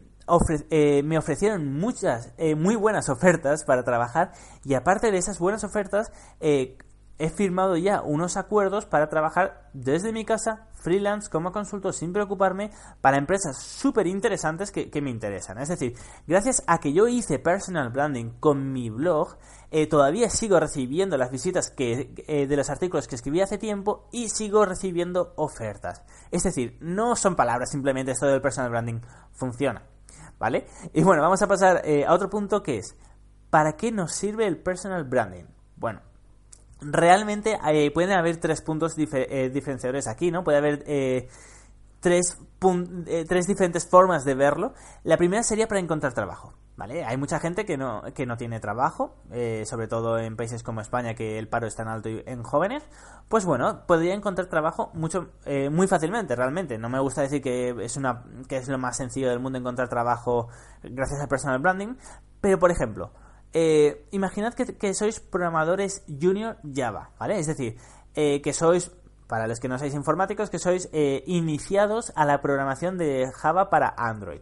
eh, 0.69 1.03
me 1.03 1.17
ofrecieron 1.17 1.77
muchas, 1.77 2.33
muy 2.55 2.75
buenas 2.75 3.09
ofertas 3.09 3.65
para 3.65 3.83
trabajar 3.83 4.31
y 4.63 4.75
aparte 4.75 5.11
de 5.11 5.17
esas 5.17 5.39
buenas 5.39 5.65
ofertas, 5.65 6.09
he 7.21 7.29
firmado 7.29 7.77
ya 7.77 8.01
unos 8.01 8.35
acuerdos 8.35 8.87
para 8.87 9.07
trabajar 9.07 9.69
desde 9.73 10.11
mi 10.11 10.25
casa, 10.25 10.67
freelance, 10.73 11.29
como 11.29 11.51
consultor, 11.51 11.93
sin 11.93 12.11
preocuparme, 12.11 12.71
para 12.99 13.17
empresas 13.17 13.61
súper 13.61 14.07
interesantes 14.07 14.71
que, 14.71 15.01
me 15.01 15.11
interesan. 15.11 15.59
Es 15.59 15.69
decir, 15.69 15.93
gracias 16.25 16.63
a 16.65 16.79
que 16.79 16.93
yo 16.93 17.07
hice 17.07 17.37
personal 17.37 17.91
branding 17.91 18.31
con 18.39 18.73
mi 18.73 18.89
blog, 18.89 19.37
eh, 19.69 19.85
todavía 19.85 20.31
sigo 20.31 20.59
recibiendo 20.59 21.15
las 21.15 21.29
visitas 21.29 21.69
que, 21.69 22.15
eh, 22.27 22.47
de 22.47 22.57
los 22.57 22.71
artículos 22.71 23.07
que 23.07 23.15
escribí 23.15 23.39
hace 23.41 23.59
tiempo 23.59 24.07
y 24.11 24.29
sigo 24.29 24.65
recibiendo 24.65 25.33
ofertas. 25.35 26.01
Es 26.31 26.41
decir, 26.41 26.79
no 26.81 27.15
son 27.15 27.35
palabras, 27.35 27.69
simplemente 27.69 28.13
esto 28.13 28.25
del 28.25 28.41
personal 28.41 28.71
branding 28.71 28.99
funciona. 29.31 29.83
¿Vale? 30.39 30.65
Y 30.93 31.03
bueno, 31.03 31.21
vamos 31.21 31.43
a 31.43 31.47
pasar 31.47 31.83
eh, 31.85 32.03
a 32.03 32.13
otro 32.13 32.31
punto 32.31 32.63
que 32.63 32.79
es, 32.79 32.95
¿para 33.51 33.73
qué 33.73 33.91
nos 33.91 34.11
sirve 34.11 34.47
el 34.47 34.57
personal 34.57 35.03
branding? 35.03 35.45
Bueno, 35.75 36.01
realmente 36.81 37.57
eh, 37.71 37.91
pueden 37.91 38.11
haber 38.11 38.37
tres 38.37 38.61
puntos 38.61 38.95
eh, 38.97 39.49
diferenciadores 39.53 40.07
aquí, 40.07 40.31
¿no? 40.31 40.43
Puede 40.43 40.57
haber 40.57 40.83
eh, 40.87 41.29
tres, 41.99 42.37
tres 43.27 43.47
diferentes 43.47 43.87
formas 43.87 44.25
de 44.25 44.35
verlo. 44.35 44.73
La 45.03 45.17
primera 45.17 45.43
sería 45.43 45.67
para 45.67 45.79
encontrar 45.79 46.13
trabajo. 46.13 46.53
¿Vale? 46.77 47.03
Hay 47.03 47.15
mucha 47.17 47.39
gente 47.39 47.63
que 47.63 47.77
no, 47.77 48.01
que 48.15 48.25
no 48.25 48.37
tiene 48.37 48.59
trabajo, 48.59 49.15
eh, 49.29 49.65
sobre 49.67 49.87
todo 49.87 50.17
en 50.17 50.35
países 50.35 50.63
como 50.63 50.81
España, 50.81 51.13
que 51.13 51.37
el 51.37 51.47
paro 51.47 51.67
es 51.67 51.75
tan 51.75 51.87
alto 51.87 52.09
en 52.09 52.41
jóvenes. 52.41 52.81
Pues 53.27 53.45
bueno, 53.45 53.85
podría 53.85 54.15
encontrar 54.15 54.47
trabajo 54.47 54.89
mucho, 54.95 55.29
eh, 55.45 55.69
muy 55.69 55.87
fácilmente, 55.87 56.35
realmente. 56.35 56.79
No 56.79 56.89
me 56.89 56.99
gusta 56.99 57.21
decir 57.21 57.41
que 57.41 57.75
es, 57.83 57.97
una, 57.97 58.23
que 58.47 58.57
es 58.57 58.67
lo 58.67 58.79
más 58.79 58.97
sencillo 58.97 59.29
del 59.29 59.39
mundo 59.39 59.59
encontrar 59.59 59.89
trabajo 59.89 60.47
gracias 60.81 61.21
al 61.21 61.27
personal 61.27 61.59
branding, 61.59 61.97
pero 62.39 62.57
por 62.57 62.71
ejemplo, 62.71 63.11
eh, 63.53 64.07
imaginad 64.11 64.53
que, 64.53 64.93
sois 64.93 65.19
programadores 65.19 66.03
junior 66.07 66.57
Java, 66.63 67.11
¿vale? 67.19 67.39
Es 67.39 67.47
decir, 67.47 67.77
que 68.13 68.53
sois 68.53 68.91
para 69.31 69.47
los 69.47 69.61
que 69.61 69.69
no 69.69 69.79
seáis 69.79 69.95
informáticos, 69.95 70.49
que 70.49 70.59
sois 70.59 70.89
eh, 70.91 71.23
iniciados 71.25 72.11
a 72.17 72.25
la 72.25 72.41
programación 72.41 72.97
de 72.97 73.31
Java 73.31 73.69
para 73.69 73.95
Android. 73.95 74.41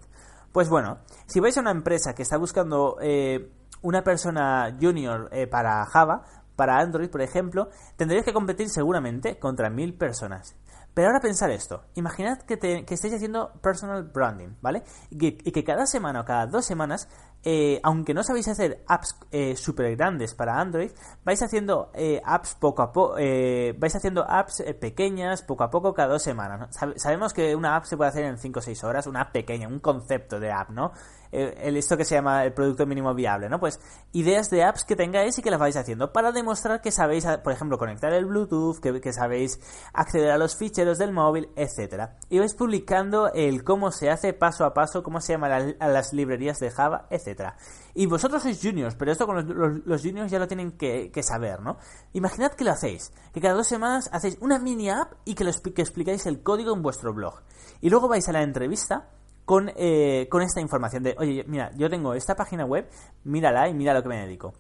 Pues 0.51 0.67
bueno, 0.67 0.97
si 1.27 1.39
vais 1.39 1.55
a 1.55 1.61
una 1.61 1.69
empresa 1.69 2.15
que 2.15 2.23
está 2.23 2.37
buscando 2.37 2.97
eh, 2.99 3.51
una 3.83 4.03
persona 4.03 4.75
junior 4.81 5.29
eh, 5.31 5.45
para 5.45 5.85
Java, 5.85 6.23
para 6.55 6.79
Android, 6.79 7.11
por 7.11 7.21
ejemplo, 7.21 7.69
tendréis 7.97 8.25
que 8.25 8.33
competir 8.33 8.67
seguramente 8.69 9.37
contra 9.37 9.69
mil 9.69 9.93
personas. 9.93 10.55
Pero 10.95 11.09
ahora 11.09 11.19
pensar 11.19 11.51
esto, 11.51 11.83
imaginad 11.93 12.39
que, 12.39 12.55
estéis 12.89 13.13
haciendo 13.13 13.53
personal 13.61 14.03
branding, 14.03 14.55
¿vale? 14.59 14.81
Y 15.11 15.51
que, 15.51 15.63
cada 15.63 15.85
semana 15.85 16.21
o 16.21 16.25
cada 16.25 16.47
dos 16.47 16.65
semanas, 16.65 17.07
eh, 17.43 17.79
aunque 17.84 18.13
no 18.13 18.24
sabéis 18.24 18.48
hacer 18.48 18.84
apps 18.88 19.15
eh, 19.31 19.55
súper 19.55 19.96
grandes 19.96 20.34
para 20.34 20.60
Android, 20.60 20.91
vais 21.24 21.41
haciendo 21.41 21.91
eh, 21.93 22.22
apps 22.24 22.55
poco 22.55 22.81
a 22.81 22.91
poco, 22.91 23.13
vais 23.13 23.96
haciendo 23.96 24.24
apps 24.29 24.63
pequeñas 24.79 25.41
poco 25.43 25.63
a 25.63 25.69
poco 25.69 25.93
cada 25.93 26.13
dos 26.13 26.24
semanas. 26.24 26.69
sabemos 26.98 27.34
que 27.34 27.55
una 27.55 27.75
app 27.75 27.86
se 27.86 27.98
puede 27.98 28.10
hacer 28.10 28.25
en 28.25 28.38
5 28.38 28.60
o 28.60 28.62
6 28.62 28.84
horas, 28.84 29.08
una 29.08 29.22
app 29.22 29.31
pequeña, 29.31 29.67
un 29.67 29.79
concepto 29.79 30.39
de 30.39 30.51
app, 30.51 30.69
¿no? 30.69 30.91
El, 31.31 31.77
esto 31.77 31.98
que 31.98 32.05
se 32.05 32.15
llama 32.15 32.43
el 32.43 32.53
producto 32.53 32.86
mínimo 32.86 33.13
viable, 33.13 33.50
¿no? 33.50 33.59
Pues 33.59 33.79
ideas 34.13 34.50
de 34.50 34.63
apps 34.63 34.83
que 34.83 34.95
tengáis 34.95 35.38
y 35.38 35.41
que 35.41 35.51
las 35.51 35.59
vais 35.59 35.75
haciendo 35.75 36.12
para 36.12 36.31
demostrar 36.31 36.81
que 36.81 36.91
sabéis, 36.91 37.25
por 37.43 37.53
ejemplo, 37.53 37.77
conectar 37.77 38.12
el 38.13 38.25
Bluetooth, 38.25 38.79
que, 38.79 39.13
sabéis 39.13 39.59
acceder 39.93 40.31
a 40.31 40.38
los 40.38 40.55
ficheros 40.55 40.98
del 40.98 41.12
móvil, 41.12 41.50
etcétera. 41.55 42.17
Y 42.29 42.39
vais 42.39 42.53
publicando 42.53 43.31
el 43.33 43.63
cómo 43.63 43.91
se 43.91 44.09
hace 44.09 44.33
paso 44.33 44.65
a 44.65 44.74
paso, 44.74 45.03
cómo 45.03 45.21
se 45.21 45.33
llama 45.33 45.48
a 45.79 45.88
las 45.88 46.13
librerías 46.13 46.59
de 46.59 46.71
Java, 46.71 47.07
etcétera. 47.09 47.55
Y 47.93 48.05
vosotros 48.05 48.43
sois 48.43 48.59
juniors, 48.62 48.95
pero 48.95 49.12
esto 49.12 49.25
con 49.25 49.83
los, 49.86 50.01
juniors 50.01 50.31
ya 50.31 50.39
lo 50.39 50.48
tienen 50.48 50.71
que, 50.71 51.12
saber, 51.21 51.62
¿no? 51.62 51.77
Imaginad 52.13 52.53
que 52.53 52.63
lo 52.63 52.71
hacéis, 52.71 53.12
que 53.33 53.41
cada 53.41 53.55
dos 53.55 53.67
semanas 53.67 54.09
hacéis 54.13 54.38
una 54.41 54.57
mini 54.57 54.89
app 54.89 55.13
y 55.25 55.36
que, 55.36 55.43
lo, 55.43 55.51
que 55.51 55.81
explicáis 55.81 56.25
el 56.25 56.41
código 56.41 56.74
en 56.74 56.81
vuestro 56.81 57.13
blog. 57.13 57.41
Y 57.81 57.89
luego 57.89 58.07
vais 58.07 58.27
a 58.29 58.31
la 58.31 58.41
entrevista 58.41 59.09
con, 59.50 59.72
eh, 59.77 60.27
con 60.29 60.44
esta 60.44 60.62
información 60.62 61.01
de, 61.01 61.15
oye, 61.18 61.44
mira, 61.48 61.72
yo 61.75 61.89
tengo 61.89 62.13
esta 62.13 62.36
página 62.36 62.65
web, 62.65 62.88
mírala 63.24 63.68
y 63.68 63.74
mira 63.74 63.96
lo 63.96 64.03
que 64.03 64.10
me 64.10 64.20
dedico. 64.20 64.53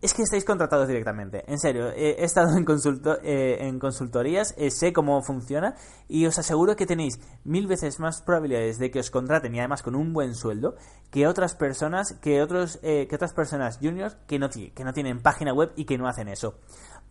Es 0.00 0.14
que 0.14 0.22
estáis 0.22 0.44
contratados 0.44 0.86
directamente, 0.86 1.42
en 1.50 1.58
serio. 1.58 1.90
he 1.90 2.22
estado 2.22 2.56
en, 2.56 2.64
consulto, 2.64 3.18
eh, 3.20 3.66
en 3.66 3.80
consultorías, 3.80 4.54
eh, 4.58 4.70
sé 4.70 4.92
cómo 4.92 5.20
funciona 5.22 5.74
y 6.06 6.24
os 6.26 6.38
aseguro 6.38 6.76
que 6.76 6.86
tenéis 6.86 7.18
mil 7.42 7.66
veces 7.66 7.98
más 7.98 8.22
probabilidades 8.22 8.78
de 8.78 8.92
que 8.92 9.00
os 9.00 9.10
contraten 9.10 9.52
y 9.56 9.58
además 9.58 9.82
con 9.82 9.96
un 9.96 10.12
buen 10.12 10.36
sueldo 10.36 10.76
que 11.10 11.26
otras 11.26 11.56
personas, 11.56 12.12
que 12.22 12.40
otros, 12.40 12.78
que 12.80 13.10
otras 13.12 13.32
personas 13.32 13.78
juniors 13.82 14.14
que 14.28 14.38
no, 14.38 14.50
que 14.50 14.84
no 14.84 14.92
tienen 14.92 15.20
página 15.20 15.52
web 15.52 15.72
y 15.74 15.84
que 15.84 15.98
no 15.98 16.06
hacen 16.06 16.28
eso. 16.28 16.60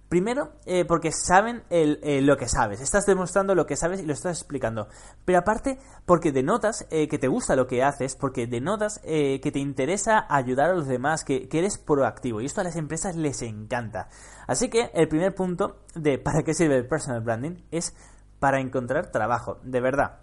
Primero, 0.10 0.54
eh, 0.66 0.86
porque 0.86 1.12
saben 1.12 1.64
eh, 1.70 2.22
lo 2.22 2.38
que 2.38 2.48
sabes. 2.48 2.80
Estás 2.80 3.06
demostrando 3.06 3.56
lo 3.56 3.66
que 3.66 3.76
sabes 3.76 4.00
y 4.00 4.06
lo 4.06 4.14
estás 4.14 4.38
explicando. 4.38 4.88
Pero 5.26 5.40
aparte, 5.40 5.80
porque 6.06 6.32
denotas 6.32 6.88
eh, 6.92 7.10
que 7.10 7.18
te 7.18 7.28
gusta 7.28 7.58
lo 7.58 7.68
que 7.68 7.84
haces, 7.84 8.16
porque 8.16 8.48
denotas 8.48 9.02
que 9.04 9.52
te 9.52 9.60
interesa 9.60 10.26
ayudar 10.30 10.70
a 10.70 10.74
los 10.74 10.88
demás, 10.88 11.26
que, 11.26 11.50
que, 11.50 11.60
eres 11.60 11.78
proactivo. 11.78 12.40
Y 12.40 12.46
esto 12.46 12.62
a 12.62 12.64
las 12.64 12.78
empresas 12.78 13.18
les 13.18 13.42
encanta. 13.42 14.08
Así 14.48 14.70
que 14.70 14.92
el 14.94 15.10
primer 15.10 15.36
punto 15.36 15.82
de 15.94 16.18
para 16.18 16.42
qué 16.44 16.54
sirve 16.54 16.78
el 16.78 16.88
personal 16.88 17.22
branding 17.22 17.64
es 17.72 17.94
para 18.40 18.62
encontrar 18.62 19.12
trabajo. 19.12 19.60
De 19.64 19.82
verdad. 19.82 20.20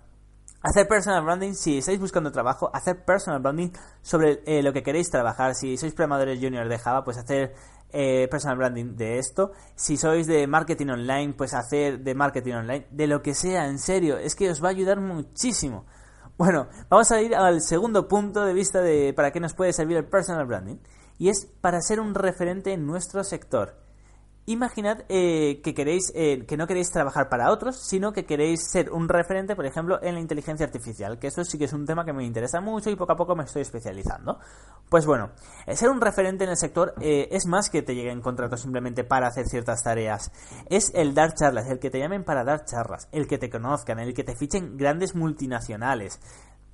Hacer 0.62 0.88
personal 0.88 1.22
branding, 1.22 1.52
si 1.52 1.76
estáis 1.76 2.00
buscando 2.00 2.32
trabajo, 2.32 2.70
hacer 2.72 3.04
personal 3.04 3.42
branding 3.42 3.68
sobre 4.00 4.40
lo 4.62 4.72
que 4.72 4.82
queréis 4.82 5.10
trabajar. 5.10 5.54
Si 5.54 5.76
sois 5.76 5.92
programadores 5.92 6.40
junior 6.40 6.66
de 6.70 6.78
Java, 6.78 7.04
pues 7.04 7.18
hacer 7.18 7.54
eh, 7.94 8.26
personal 8.28 8.58
branding 8.58 8.96
de 8.96 9.18
esto. 9.18 9.52
Si 9.76 9.96
sois 9.96 10.26
de 10.26 10.46
marketing 10.48 10.88
online, 10.88 11.34
pues 11.34 11.54
hacer 11.54 12.00
de 12.00 12.14
marketing 12.14 12.54
online, 12.54 12.86
de 12.90 13.06
lo 13.06 13.22
que 13.22 13.34
sea, 13.34 13.68
en 13.68 13.78
serio, 13.78 14.18
es 14.18 14.34
que 14.34 14.50
os 14.50 14.62
va 14.62 14.68
a 14.68 14.72
ayudar 14.72 15.00
muchísimo. 15.00 15.86
Bueno, 16.36 16.66
vamos 16.90 17.12
a 17.12 17.22
ir 17.22 17.36
al 17.36 17.60
segundo 17.60 18.08
punto 18.08 18.44
de 18.44 18.52
vista 18.52 18.80
de 18.80 19.12
para 19.14 19.30
qué 19.30 19.38
nos 19.38 19.54
puede 19.54 19.72
servir 19.72 19.96
el 19.96 20.06
personal 20.06 20.44
branding, 20.46 20.78
y 21.16 21.28
es 21.28 21.46
para 21.60 21.80
ser 21.80 22.00
un 22.00 22.14
referente 22.14 22.72
en 22.72 22.84
nuestro 22.84 23.22
sector. 23.22 23.83
Imaginad 24.46 25.04
eh, 25.08 25.62
que 25.62 25.72
queréis 25.72 26.12
eh, 26.14 26.44
que 26.46 26.58
no 26.58 26.66
queréis 26.66 26.90
trabajar 26.90 27.30
para 27.30 27.50
otros, 27.50 27.76
sino 27.76 28.12
que 28.12 28.26
queréis 28.26 28.70
ser 28.70 28.92
un 28.92 29.08
referente, 29.08 29.56
por 29.56 29.64
ejemplo, 29.64 29.98
en 30.02 30.14
la 30.14 30.20
inteligencia 30.20 30.66
artificial, 30.66 31.18
que 31.18 31.28
esto 31.28 31.44
sí 31.44 31.56
que 31.56 31.64
es 31.64 31.72
un 31.72 31.86
tema 31.86 32.04
que 32.04 32.12
me 32.12 32.24
interesa 32.24 32.60
mucho 32.60 32.90
y 32.90 32.96
poco 32.96 33.12
a 33.12 33.16
poco 33.16 33.34
me 33.34 33.44
estoy 33.44 33.62
especializando. 33.62 34.38
Pues 34.90 35.06
bueno, 35.06 35.30
eh, 35.66 35.74
ser 35.74 35.88
un 35.88 35.98
referente 35.98 36.44
en 36.44 36.50
el 36.50 36.58
sector 36.58 36.94
es 37.00 37.46
más 37.46 37.70
que 37.70 37.82
te 37.82 37.94
lleguen 37.94 38.20
contratos 38.20 38.60
simplemente 38.60 39.02
para 39.02 39.28
hacer 39.28 39.46
ciertas 39.46 39.82
tareas. 39.82 40.30
Es 40.68 40.92
el 40.94 41.14
dar 41.14 41.32
charlas, 41.32 41.68
el 41.70 41.78
que 41.78 41.90
te 41.90 41.98
llamen 41.98 42.22
para 42.22 42.44
dar 42.44 42.66
charlas, 42.66 43.08
el 43.12 43.26
que 43.26 43.38
te 43.38 43.48
conozcan, 43.48 43.98
el 43.98 44.12
que 44.12 44.24
te 44.24 44.36
fichen 44.36 44.76
grandes 44.76 45.14
multinacionales. 45.14 46.20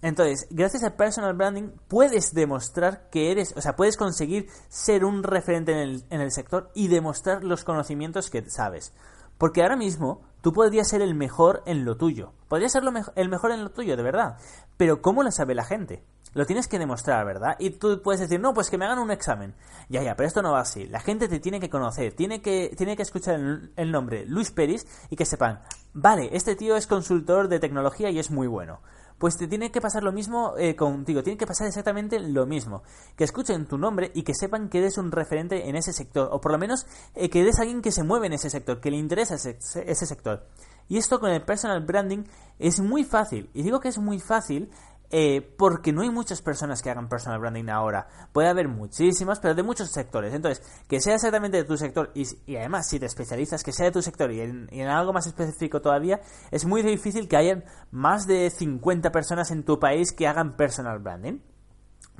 Entonces, 0.02 0.46
gracias 0.50 0.82
al 0.82 0.94
personal 0.94 1.34
branding 1.34 1.70
puedes 1.88 2.32
demostrar 2.32 3.10
que 3.10 3.30
eres, 3.30 3.54
o 3.56 3.60
sea, 3.60 3.76
puedes 3.76 3.96
conseguir 3.96 4.48
ser 4.68 5.04
un 5.04 5.22
referente 5.22 5.72
en 5.72 5.78
el, 5.78 6.04
en 6.10 6.20
el 6.20 6.32
sector 6.32 6.70
y 6.74 6.88
demostrar 6.88 7.44
los 7.44 7.64
conocimientos 7.64 8.30
que 8.30 8.48
sabes. 8.48 8.94
Porque 9.36 9.62
ahora 9.62 9.76
mismo 9.76 10.22
tú 10.40 10.52
podrías 10.52 10.88
ser 10.88 11.02
el 11.02 11.14
mejor 11.14 11.62
en 11.66 11.84
lo 11.84 11.96
tuyo. 11.96 12.32
Podrías 12.48 12.72
ser 12.72 12.82
el 13.14 13.28
mejor 13.28 13.52
en 13.52 13.64
lo 13.64 13.70
tuyo, 13.70 13.96
de 13.96 14.02
verdad. 14.02 14.36
Pero 14.76 15.02
¿cómo 15.02 15.22
lo 15.22 15.30
sabe 15.30 15.54
la 15.54 15.64
gente? 15.64 16.04
Lo 16.32 16.46
tienes 16.46 16.68
que 16.68 16.78
demostrar, 16.78 17.26
¿verdad? 17.26 17.56
Y 17.58 17.70
tú 17.70 18.02
puedes 18.02 18.20
decir, 18.20 18.38
no, 18.38 18.54
pues 18.54 18.70
que 18.70 18.78
me 18.78 18.84
hagan 18.84 18.98
un 18.98 19.10
examen. 19.10 19.54
Ya, 19.88 20.02
ya, 20.02 20.14
pero 20.14 20.28
esto 20.28 20.42
no 20.42 20.52
va 20.52 20.60
así. 20.60 20.86
La 20.86 21.00
gente 21.00 21.26
te 21.26 21.40
tiene 21.40 21.58
que 21.58 21.68
conocer, 21.68 22.12
tiene 22.12 22.40
que, 22.40 22.72
tiene 22.76 22.96
que 22.96 23.02
escuchar 23.02 23.34
el, 23.34 23.72
el 23.76 23.90
nombre 23.90 24.24
Luis 24.26 24.50
Peris 24.50 24.86
y 25.08 25.16
que 25.16 25.24
sepan, 25.24 25.60
vale, 25.92 26.30
este 26.32 26.54
tío 26.54 26.76
es 26.76 26.86
consultor 26.86 27.48
de 27.48 27.58
tecnología 27.58 28.10
y 28.10 28.18
es 28.18 28.30
muy 28.30 28.46
bueno 28.46 28.80
pues 29.20 29.36
te 29.36 29.46
tiene 29.46 29.70
que 29.70 29.82
pasar 29.82 30.02
lo 30.02 30.12
mismo 30.12 30.54
eh, 30.56 30.74
contigo, 30.74 31.22
tiene 31.22 31.36
que 31.36 31.46
pasar 31.46 31.66
exactamente 31.66 32.18
lo 32.18 32.46
mismo. 32.46 32.82
Que 33.16 33.24
escuchen 33.24 33.66
tu 33.66 33.76
nombre 33.76 34.10
y 34.14 34.22
que 34.22 34.34
sepan 34.34 34.70
que 34.70 34.78
eres 34.78 34.96
un 34.96 35.12
referente 35.12 35.68
en 35.68 35.76
ese 35.76 35.92
sector, 35.92 36.30
o 36.32 36.40
por 36.40 36.52
lo 36.52 36.58
menos 36.58 36.86
eh, 37.14 37.28
que 37.28 37.42
eres 37.42 37.60
alguien 37.60 37.82
que 37.82 37.92
se 37.92 38.02
mueve 38.02 38.28
en 38.28 38.32
ese 38.32 38.48
sector, 38.48 38.80
que 38.80 38.90
le 38.90 38.96
interesa 38.96 39.34
ese, 39.34 39.58
ese 39.86 40.06
sector. 40.06 40.46
Y 40.88 40.96
esto 40.96 41.20
con 41.20 41.30
el 41.30 41.42
personal 41.42 41.84
branding 41.84 42.24
es 42.58 42.80
muy 42.80 43.04
fácil. 43.04 43.50
Y 43.52 43.62
digo 43.62 43.78
que 43.78 43.88
es 43.88 43.98
muy 43.98 44.20
fácil 44.20 44.70
eh, 45.10 45.40
porque 45.58 45.92
no 45.92 46.02
hay 46.02 46.10
muchas 46.10 46.40
personas 46.40 46.82
que 46.82 46.90
hagan 46.90 47.08
personal 47.08 47.40
branding 47.40 47.68
ahora. 47.68 48.06
Puede 48.32 48.48
haber 48.48 48.68
muchísimas, 48.68 49.40
pero 49.40 49.54
de 49.54 49.62
muchos 49.62 49.90
sectores. 49.90 50.32
Entonces, 50.34 50.64
que 50.88 51.00
sea 51.00 51.14
exactamente 51.14 51.56
de 51.56 51.64
tu 51.64 51.76
sector 51.76 52.12
y, 52.14 52.56
además 52.56 52.88
si 52.88 53.00
te 53.00 53.06
especializas, 53.06 53.64
que 53.64 53.72
sea 53.72 53.86
de 53.86 53.92
tu 53.92 54.02
sector 54.02 54.30
y 54.30 54.40
en, 54.40 54.68
y 54.70 54.80
en, 54.80 54.88
algo 54.88 55.12
más 55.12 55.26
específico 55.26 55.80
todavía, 55.80 56.20
es 56.50 56.64
muy 56.64 56.82
difícil 56.82 57.28
que 57.28 57.36
hayan 57.36 57.64
más 57.90 58.26
de 58.26 58.50
50 58.50 59.10
personas 59.10 59.50
en 59.50 59.64
tu 59.64 59.78
país 59.80 60.12
que 60.12 60.28
hagan 60.28 60.56
personal 60.56 60.98
branding. 61.00 61.40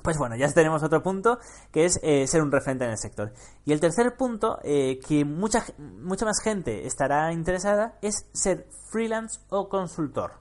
Pues 0.03 0.17
bueno, 0.17 0.37
ya 0.37 0.51
tenemos 0.53 0.83
otro 0.83 1.03
punto 1.03 1.39
que 1.73 1.85
es 1.85 2.01
eh, 2.03 2.27
ser 2.27 2.43
un 2.43 2.51
referente 2.51 2.85
en 2.85 2.93
el 2.93 2.99
sector. 2.99 3.33
Y 3.65 3.73
el 3.73 3.81
tercer 3.81 4.17
punto, 4.17 4.59
eh, 4.63 4.99
que 5.07 5.25
mucha, 5.25 5.65
mucha 5.79 6.25
más 6.25 6.41
gente 6.43 6.87
estará 6.87 7.33
interesada, 7.33 7.99
es 8.01 8.27
ser 8.33 8.67
freelance 8.91 9.41
o 9.51 9.69
consultor. 9.69 10.41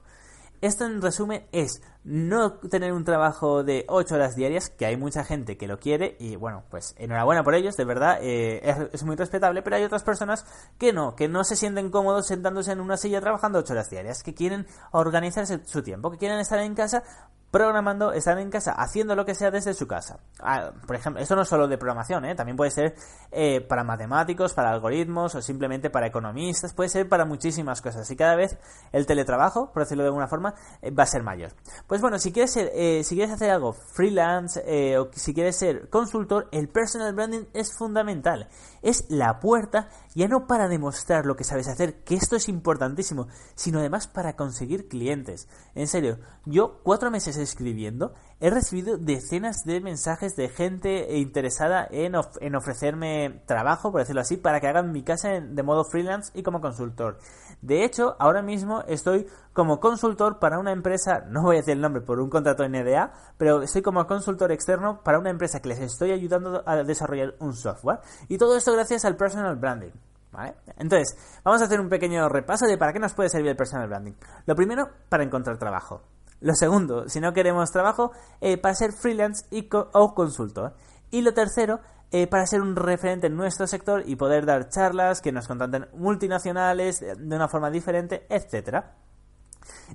Esto 0.60 0.84
en 0.84 1.00
resumen 1.00 1.46
es 1.52 1.82
no 2.04 2.52
tener 2.54 2.92
un 2.92 3.04
trabajo 3.04 3.64
de 3.64 3.86
8 3.88 4.14
horas 4.14 4.36
diarias, 4.36 4.68
que 4.68 4.84
hay 4.84 4.96
mucha 4.96 5.24
gente 5.24 5.56
que 5.56 5.66
lo 5.66 5.78
quiere 5.78 6.16
y 6.18 6.36
bueno, 6.36 6.64
pues 6.70 6.94
enhorabuena 6.98 7.42
por 7.42 7.54
ellos, 7.54 7.76
de 7.76 7.84
verdad, 7.84 8.18
eh, 8.20 8.88
es, 8.92 9.02
muy 9.02 9.16
respetable, 9.16 9.62
pero 9.62 9.76
hay 9.76 9.84
otras 9.84 10.02
personas 10.02 10.44
que 10.78 10.92
no, 10.92 11.16
que 11.16 11.28
no 11.28 11.44
se 11.44 11.56
sienten 11.56 11.90
cómodos 11.90 12.26
sentándose 12.26 12.72
en 12.72 12.80
una 12.80 12.98
silla 12.98 13.20
trabajando 13.20 13.58
8 13.58 13.72
horas 13.72 13.90
diarias, 13.90 14.22
que 14.22 14.34
quieren 14.34 14.66
organizarse 14.92 15.60
su 15.64 15.82
tiempo, 15.82 16.10
que 16.10 16.18
quieren 16.18 16.38
estar 16.38 16.58
en 16.58 16.74
casa 16.74 17.04
programando, 17.50 18.12
estar 18.12 18.38
en 18.38 18.50
casa 18.50 18.72
haciendo 18.72 19.16
lo 19.16 19.24
que 19.24 19.34
sea 19.34 19.50
desde 19.50 19.74
su 19.74 19.86
casa. 19.86 20.20
Ah, 20.40 20.72
por 20.86 20.96
ejemplo, 20.96 21.20
esto 21.20 21.34
no 21.34 21.42
es 21.42 21.48
solo 21.48 21.66
de 21.66 21.78
programación, 21.78 22.24
¿eh? 22.24 22.34
también 22.34 22.56
puede 22.56 22.70
ser 22.70 22.94
eh, 23.32 23.60
para 23.60 23.82
matemáticos, 23.82 24.54
para 24.54 24.70
algoritmos 24.70 25.34
o 25.34 25.42
simplemente 25.42 25.90
para 25.90 26.06
economistas, 26.06 26.72
puede 26.72 26.88
ser 26.88 27.08
para 27.08 27.24
muchísimas 27.24 27.82
cosas. 27.82 28.08
Y 28.10 28.16
cada 28.16 28.36
vez 28.36 28.56
el 28.92 29.06
teletrabajo, 29.06 29.72
por 29.72 29.82
decirlo 29.82 30.04
de 30.04 30.08
alguna 30.08 30.28
forma, 30.28 30.54
eh, 30.80 30.90
va 30.90 31.02
a 31.02 31.06
ser 31.06 31.22
mayor. 31.22 31.52
Pues 31.86 32.00
bueno, 32.00 32.18
si 32.18 32.32
quieres, 32.32 32.52
ser, 32.52 32.70
si 33.04 33.14
quieres 33.16 33.34
hacer 33.34 33.50
algo 33.50 33.72
freelance 33.72 34.60
o 34.98 35.08
si 35.12 35.34
quieres 35.34 35.56
ser 35.56 35.88
consultor, 35.88 36.48
el 36.52 36.68
personal 36.68 37.14
branding 37.14 37.46
es 37.52 37.76
fundamental. 37.76 38.48
Es 38.82 39.06
la 39.08 39.40
puerta 39.40 39.88
ya 40.14 40.28
no 40.28 40.46
para 40.46 40.68
demostrar 40.68 41.26
lo 41.26 41.36
que 41.36 41.44
sabes 41.44 41.68
hacer, 41.68 42.02
que 42.02 42.14
esto 42.14 42.36
es 42.36 42.48
importantísimo, 42.48 43.28
sino 43.54 43.78
además 43.78 44.06
para 44.06 44.36
conseguir 44.36 44.88
clientes. 44.88 45.48
En 45.74 45.86
serio, 45.86 46.18
yo 46.44 46.80
cuatro 46.82 47.10
meses 47.10 47.36
escribiendo, 47.40 48.14
he 48.40 48.50
recibido 48.50 48.96
decenas 48.96 49.64
de 49.64 49.80
mensajes 49.80 50.36
de 50.36 50.48
gente 50.48 51.16
interesada 51.18 51.86
en, 51.90 52.14
en 52.40 52.54
ofrecerme 52.54 53.42
trabajo, 53.46 53.90
por 53.90 54.00
decirlo 54.00 54.20
así, 54.20 54.36
para 54.36 54.60
que 54.60 54.68
hagan 54.68 54.92
mi 54.92 55.02
casa 55.02 55.28
de 55.40 55.62
modo 55.62 55.84
freelance 55.84 56.32
y 56.34 56.42
como 56.42 56.60
consultor. 56.60 57.18
De 57.62 57.84
hecho, 57.84 58.16
ahora 58.18 58.42
mismo 58.42 58.82
estoy 58.86 59.26
como 59.52 59.80
consultor 59.80 60.38
para 60.38 60.58
una 60.58 60.72
empresa, 60.72 61.24
no 61.28 61.42
voy 61.42 61.56
a 61.56 61.58
decir 61.60 61.74
el 61.74 61.80
nombre 61.80 62.02
por 62.02 62.20
un 62.20 62.30
contrato 62.30 62.66
NDA, 62.68 63.12
pero 63.36 63.62
estoy 63.62 63.82
como 63.82 64.06
consultor 64.06 64.52
externo 64.52 65.02
para 65.02 65.18
una 65.18 65.30
empresa 65.30 65.60
que 65.60 65.68
les 65.68 65.80
estoy 65.80 66.12
ayudando 66.12 66.62
a 66.66 66.76
desarrollar 66.82 67.34
un 67.40 67.54
software. 67.54 68.00
Y 68.28 68.38
todo 68.38 68.56
esto 68.56 68.72
gracias 68.72 69.04
al 69.04 69.16
personal 69.16 69.56
branding. 69.56 69.92
¿Vale? 70.32 70.54
Entonces, 70.76 71.16
vamos 71.44 71.60
a 71.60 71.64
hacer 71.64 71.80
un 71.80 71.88
pequeño 71.88 72.28
repaso 72.28 72.66
de 72.66 72.78
para 72.78 72.92
qué 72.92 73.00
nos 73.00 73.14
puede 73.14 73.28
servir 73.28 73.50
el 73.50 73.56
personal 73.56 73.88
branding. 73.88 74.12
Lo 74.46 74.54
primero, 74.54 74.88
para 75.08 75.24
encontrar 75.24 75.58
trabajo. 75.58 76.02
Lo 76.40 76.54
segundo, 76.54 77.08
si 77.08 77.20
no 77.20 77.32
queremos 77.32 77.70
trabajo, 77.70 78.12
eh, 78.40 78.56
para 78.56 78.74
ser 78.74 78.92
freelance 78.92 79.44
o 79.92 80.14
consultor. 80.14 80.74
Y 81.10 81.22
lo 81.22 81.34
tercero, 81.34 81.80
eh, 82.12 82.26
para 82.26 82.46
ser 82.46 82.60
un 82.60 82.76
referente 82.76 83.26
en 83.26 83.36
nuestro 83.36 83.66
sector 83.66 84.02
y 84.06 84.16
poder 84.16 84.46
dar 84.46 84.68
charlas 84.68 85.20
que 85.20 85.32
nos 85.32 85.46
contraten 85.46 85.88
multinacionales 85.94 87.00
de 87.00 87.36
una 87.36 87.48
forma 87.48 87.70
diferente, 87.70 88.26
etcétera. 88.28 88.96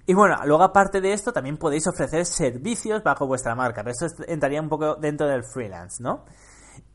Y 0.05 0.13
bueno, 0.13 0.35
luego 0.45 0.63
aparte 0.63 1.01
de 1.01 1.13
esto 1.13 1.33
también 1.33 1.57
podéis 1.57 1.87
ofrecer 1.87 2.25
servicios 2.25 3.03
bajo 3.03 3.27
vuestra 3.27 3.55
marca, 3.55 3.83
pero 3.83 3.93
esto 3.99 4.23
entraría 4.27 4.61
un 4.61 4.69
poco 4.69 4.95
dentro 4.95 5.27
del 5.27 5.43
freelance, 5.43 6.01
¿no? 6.01 6.25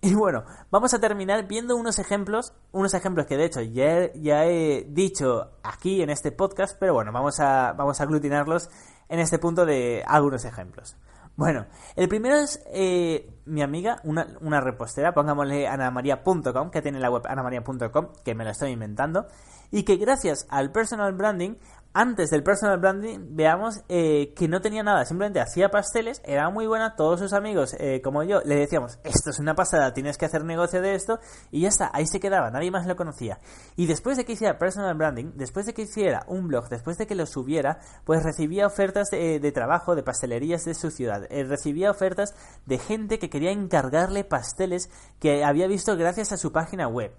Y 0.03 0.15
bueno, 0.15 0.45
vamos 0.71 0.95
a 0.95 0.99
terminar 0.99 1.47
viendo 1.47 1.77
unos 1.77 1.99
ejemplos, 1.99 2.55
unos 2.73 2.95
ejemplos 2.95 3.27
que 3.27 3.37
de 3.37 3.47
hecho 3.47 3.61
ya, 3.61 4.13
ya 4.15 4.45
he 4.47 4.87
dicho 4.89 5.53
aquí 5.63 6.03
en 6.03 6.11
este 6.11 6.33
podcast, 6.33 6.77
pero 6.79 6.95
bueno, 6.95 7.13
vamos 7.13 7.41
a, 7.41 7.73
vamos 7.73 8.01
a 8.01 8.05
aglutinarlos 8.05 8.71
en 9.11 9.19
este 9.19 9.39
punto 9.39 9.67
de 9.67 10.03
algunos 10.07 10.45
ejemplos. 10.47 10.97
Bueno, 11.37 11.67
el 11.97 12.09
primero 12.09 12.37
es 12.37 12.63
eh, 12.67 13.40
mi 13.47 13.63
amiga, 13.63 14.01
una, 14.05 14.27
una 14.41 14.61
repostera, 14.61 15.13
pongámosle 15.13 15.67
anamaria.com, 15.69 16.71
que 16.71 16.83
tiene 16.83 17.01
la 17.01 17.11
web 17.11 17.23
anamaria.com, 17.27 18.09
que 18.25 18.35
me 18.35 18.45
lo 18.45 18.51
estoy 18.51 18.71
inventando, 18.71 19.27
y 19.71 19.85
que 19.85 19.97
gracias 19.97 20.47
al 20.51 20.73
personal 20.73 21.13
branding 21.13 21.55
antes 21.93 22.31
del 22.31 22.45
personal 22.45 22.79
branding 22.79 23.35
veamos 23.35 23.81
eh, 23.89 24.33
que 24.37 24.47
no 24.47 24.61
tenía 24.61 24.85
nada, 24.85 25.05
simplemente 25.05 25.41
hacía 25.41 25.71
pasteles, 25.71 26.23
era 26.25 26.49
muy 26.49 26.69
buena, 26.69 26.95
todos 26.95 27.19
sus 27.19 27.33
amigos 27.33 27.75
eh, 27.81 28.01
como 28.01 28.23
yo 28.23 28.41
le 28.45 28.55
decíamos, 28.55 29.01
esto 29.03 29.31
es 29.31 29.41
una 29.41 29.55
pasada, 29.55 29.93
tienes 29.93 30.17
que 30.17 30.27
hacer 30.27 30.45
negocio 30.45 30.81
de 30.81 30.95
esto 30.95 31.19
y 31.51 31.63
ya 31.63 31.69
está, 31.69 31.91
ahí 31.93 32.07
se 32.07 32.21
quedaba, 32.21 32.51
nadie 32.51 32.71
más 32.71 32.87
lo 32.87 32.95
conocía. 32.95 33.41
Y 33.75 33.87
después 33.87 34.17
de 34.17 34.25
que 34.25 34.35
hiciera 34.35 34.57
personal 34.57 34.95
branding, 34.95 35.33
después 35.35 35.67
de 35.67 35.75
que 35.75 35.83
hiciera 35.83 36.25
un 36.29 36.47
blog, 36.47 36.69
después 36.69 36.97
de 36.97 37.09
que 37.09 37.17
lo 37.17 37.27
subiera, 37.27 37.81
pues 38.05 38.23
recibía 38.23 38.67
ofertas 38.67 39.11
de, 39.11 39.41
de 39.41 39.53
trabajo 39.53 39.97
de 39.97 40.05
pastelerías 40.05 40.65
de 40.65 40.75
su 40.75 40.93
ciudad, 40.93 41.27
eh, 41.29 41.43
recibía 41.43 41.91
ofertas 41.91 42.37
de 42.67 42.79
gente 42.79 43.19
que 43.19 43.30
quería 43.31 43.53
encargarle 43.53 44.25
pasteles 44.25 44.91
que 45.19 45.45
había 45.45 45.67
visto 45.67 45.97
gracias 45.97 46.33
a 46.33 46.37
su 46.37 46.53
página 46.53 46.89
web. 46.89 47.13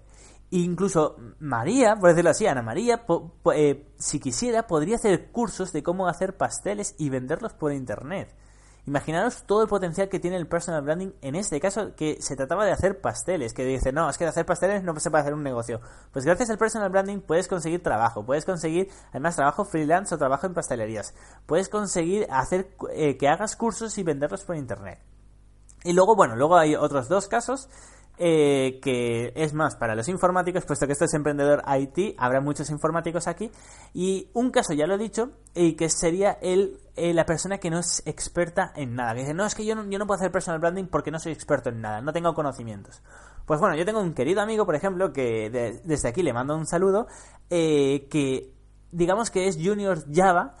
Incluso 0.50 1.16
María, 1.40 1.96
por 1.96 2.10
decirlo 2.10 2.30
así, 2.30 2.46
Ana 2.46 2.60
María, 2.60 3.06
eh, 3.54 3.88
si 3.98 4.20
quisiera, 4.20 4.66
podría 4.66 4.96
hacer 4.96 5.30
cursos 5.30 5.72
de 5.72 5.82
cómo 5.82 6.08
hacer 6.08 6.36
pasteles 6.36 6.94
y 6.98 7.08
venderlos 7.08 7.54
por 7.54 7.72
internet. 7.72 8.34
Imaginaros 8.84 9.44
todo 9.44 9.62
el 9.62 9.68
potencial 9.68 10.08
que 10.08 10.18
tiene 10.18 10.36
el 10.36 10.48
personal 10.48 10.82
branding 10.82 11.12
en 11.22 11.36
este 11.36 11.60
caso, 11.60 11.94
que 11.94 12.20
se 12.20 12.34
trataba 12.34 12.66
de 12.66 12.72
hacer 12.72 13.00
pasteles, 13.00 13.54
que 13.54 13.64
dice, 13.64 13.92
no, 13.92 14.10
es 14.10 14.18
que 14.18 14.24
de 14.24 14.30
hacer 14.30 14.44
pasteles 14.44 14.82
no 14.82 14.98
se 14.98 15.08
puede 15.08 15.22
hacer 15.22 15.34
un 15.34 15.44
negocio. 15.44 15.80
Pues 16.12 16.24
gracias 16.24 16.50
al 16.50 16.58
personal 16.58 16.90
branding 16.90 17.20
puedes 17.20 17.46
conseguir 17.46 17.82
trabajo, 17.82 18.26
puedes 18.26 18.44
conseguir 18.44 18.90
además 19.10 19.36
trabajo 19.36 19.64
freelance 19.64 20.14
o 20.14 20.18
trabajo 20.18 20.46
en 20.46 20.54
pastelerías, 20.54 21.14
puedes 21.46 21.68
conseguir 21.68 22.26
hacer 22.28 22.76
eh, 22.92 23.16
que 23.16 23.28
hagas 23.28 23.56
cursos 23.56 23.96
y 23.98 24.02
venderlos 24.02 24.44
por 24.44 24.56
internet. 24.56 24.98
Y 25.84 25.92
luego, 25.92 26.14
bueno, 26.16 26.36
luego 26.36 26.56
hay 26.56 26.74
otros 26.74 27.08
dos 27.08 27.28
casos 27.28 27.68
eh, 28.18 28.78
que 28.82 29.32
es 29.34 29.54
más 29.54 29.74
para 29.74 29.94
los 29.94 30.06
informáticos, 30.08 30.64
puesto 30.64 30.86
que 30.86 30.92
esto 30.92 31.06
es 31.06 31.14
emprendedor 31.14 31.62
IT, 31.66 32.14
habrá 32.18 32.40
muchos 32.40 32.70
informáticos 32.70 33.26
aquí. 33.26 33.50
Y 33.94 34.30
un 34.34 34.50
caso, 34.50 34.74
ya 34.74 34.86
lo 34.86 34.94
he 34.94 34.98
dicho, 34.98 35.30
y 35.54 35.74
que 35.74 35.88
sería 35.88 36.38
el, 36.42 36.78
eh, 36.94 37.14
la 37.14 37.24
persona 37.24 37.58
que 37.58 37.70
no 37.70 37.78
es 37.78 38.02
experta 38.06 38.72
en 38.76 38.94
nada. 38.94 39.14
Que 39.14 39.20
dice, 39.20 39.34
no, 39.34 39.46
es 39.46 39.54
que 39.54 39.64
yo 39.64 39.74
no, 39.74 39.88
yo 39.88 39.98
no 39.98 40.06
puedo 40.06 40.20
hacer 40.20 40.30
personal 40.30 40.60
branding 40.60 40.84
porque 40.84 41.10
no 41.10 41.18
soy 41.18 41.32
experto 41.32 41.70
en 41.70 41.80
nada, 41.80 42.00
no 42.00 42.12
tengo 42.12 42.34
conocimientos. 42.34 43.02
Pues 43.46 43.58
bueno, 43.58 43.76
yo 43.76 43.84
tengo 43.84 44.00
un 44.00 44.14
querido 44.14 44.40
amigo, 44.40 44.66
por 44.66 44.74
ejemplo, 44.76 45.12
que 45.12 45.80
desde 45.82 46.08
aquí 46.08 46.22
le 46.22 46.32
mando 46.32 46.54
un 46.54 46.66
saludo, 46.66 47.08
eh, 47.50 48.06
que 48.10 48.52
digamos 48.92 49.30
que 49.30 49.48
es 49.48 49.56
Junior 49.56 50.04
Java. 50.12 50.54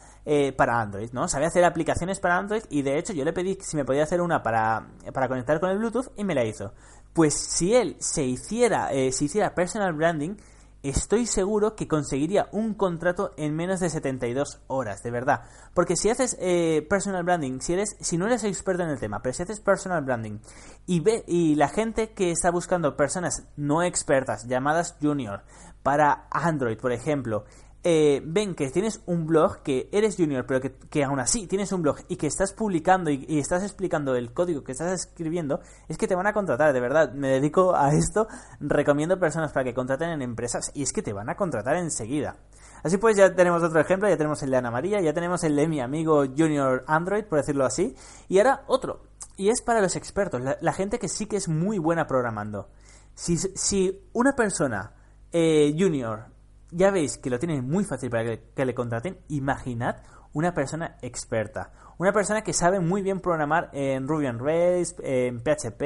Para 0.56 0.80
Android, 0.80 1.10
¿no? 1.12 1.26
Sabe 1.26 1.46
hacer 1.46 1.64
aplicaciones 1.64 2.20
para 2.20 2.38
Android 2.38 2.62
y 2.70 2.82
de 2.82 2.98
hecho 2.98 3.12
yo 3.12 3.24
le 3.24 3.32
pedí 3.32 3.58
si 3.60 3.76
me 3.76 3.84
podía 3.84 4.04
hacer 4.04 4.20
una 4.20 4.42
para, 4.42 4.86
para 5.12 5.28
conectar 5.28 5.58
con 5.58 5.70
el 5.70 5.78
Bluetooth 5.78 6.12
y 6.16 6.24
me 6.24 6.34
la 6.34 6.44
hizo. 6.44 6.72
Pues 7.12 7.34
si 7.34 7.74
él 7.74 7.96
se 7.98 8.24
hiciera, 8.24 8.92
eh, 8.92 9.12
se 9.12 9.24
hiciera 9.24 9.54
personal 9.54 9.92
branding, 9.92 10.36
estoy 10.82 11.26
seguro 11.26 11.76
que 11.76 11.86
conseguiría 11.86 12.48
un 12.52 12.74
contrato 12.74 13.32
en 13.36 13.54
menos 13.54 13.80
de 13.80 13.90
72 13.90 14.60
horas, 14.66 15.02
de 15.02 15.10
verdad. 15.10 15.42
Porque 15.74 15.96
si 15.96 16.10
haces 16.10 16.36
eh, 16.40 16.86
personal 16.88 17.22
branding, 17.22 17.60
si 17.60 17.74
eres, 17.74 17.96
si 18.00 18.18
no 18.18 18.26
eres 18.26 18.44
experto 18.44 18.82
en 18.82 18.90
el 18.90 18.98
tema, 18.98 19.20
pero 19.22 19.32
si 19.32 19.42
haces 19.42 19.60
personal 19.60 20.02
branding 20.02 20.38
y 20.86 21.00
ve 21.00 21.24
y 21.26 21.54
la 21.54 21.68
gente 21.68 22.12
que 22.12 22.30
está 22.30 22.50
buscando 22.50 22.96
personas 22.96 23.44
no 23.56 23.82
expertas, 23.82 24.46
llamadas 24.46 24.96
junior, 25.00 25.42
para 25.82 26.26
Android, 26.30 26.78
por 26.78 26.92
ejemplo, 26.92 27.44
eh, 27.84 28.22
ven 28.24 28.54
que 28.54 28.70
tienes 28.70 29.00
un 29.06 29.26
blog, 29.26 29.62
que 29.62 29.88
eres 29.90 30.16
junior, 30.16 30.46
pero 30.46 30.60
que, 30.60 31.04
aún 31.04 31.18
así 31.18 31.48
tienes 31.48 31.72
un 31.72 31.82
blog 31.82 31.98
y 32.08 32.16
que 32.16 32.28
estás 32.28 32.52
publicando 32.52 33.10
y, 33.10 33.38
estás 33.38 33.62
explicando 33.64 34.14
el 34.14 34.32
código 34.32 34.62
que 34.62 34.72
estás 34.72 34.92
escribiendo, 34.92 35.60
es 35.88 35.98
que 35.98 36.06
te 36.06 36.14
van 36.14 36.26
a 36.26 36.32
contratar, 36.32 36.72
de 36.72 36.80
verdad. 36.80 37.12
Me 37.12 37.28
dedico 37.28 37.74
a 37.74 37.92
esto, 37.92 38.28
recomiendo 38.60 39.18
personas 39.18 39.52
para 39.52 39.64
que 39.64 39.74
contraten 39.74 40.10
en 40.10 40.22
empresas 40.22 40.70
y 40.74 40.82
es 40.82 40.92
que 40.92 41.02
te 41.02 41.12
van 41.12 41.28
a 41.28 41.34
contratar 41.34 41.76
enseguida. 41.76 42.36
Así 42.84 42.98
pues, 42.98 43.16
ya 43.16 43.34
tenemos 43.34 43.62
otro 43.62 43.80
ejemplo, 43.80 44.08
ya 44.08 44.16
tenemos 44.16 44.42
el 44.42 44.50
de 44.50 44.56
Ana 44.56 44.70
María, 44.70 45.00
ya 45.00 45.12
tenemos 45.12 45.42
el 45.44 45.56
de 45.56 45.68
mi 45.68 45.80
amigo 45.80 46.24
Junior 46.26 46.84
Android, 46.86 47.24
por 47.24 47.38
decirlo 47.38 47.64
así, 47.64 47.94
y 48.28 48.38
ahora 48.38 48.64
otro, 48.66 49.02
y 49.36 49.50
es 49.50 49.62
para 49.62 49.80
los 49.80 49.96
expertos, 49.96 50.40
la, 50.60 50.72
gente 50.72 50.98
que 50.98 51.08
sí 51.08 51.26
que 51.26 51.36
es 51.36 51.48
muy 51.48 51.78
buena 51.78 52.06
programando. 52.06 52.68
Si, 53.14 53.36
si 53.36 54.08
una 54.12 54.34
persona 54.34 54.94
eh, 55.32 55.74
junior 55.78 56.31
ya 56.72 56.90
veis 56.90 57.18
que 57.18 57.30
lo 57.30 57.38
tienen 57.38 57.68
muy 57.68 57.84
fácil 57.84 58.10
para 58.10 58.36
que, 58.36 58.64
le 58.64 58.74
contraten. 58.74 59.18
Imaginad 59.28 59.96
una 60.32 60.54
persona 60.54 60.96
experta. 61.02 61.72
Una 61.98 62.12
persona 62.12 62.42
que 62.42 62.52
sabe 62.52 62.80
muy 62.80 63.02
bien 63.02 63.20
programar 63.20 63.70
en 63.72 64.08
Ruby 64.08 64.26
on 64.26 64.38
Rails, 64.38 64.96
en 65.02 65.40
PHP, 65.40 65.82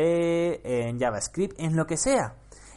en 0.65 0.99
JavaScript, 0.99 1.59
en 1.59 1.77
lo 1.77 1.87
que 1.87 1.97
sea. 1.97 2.37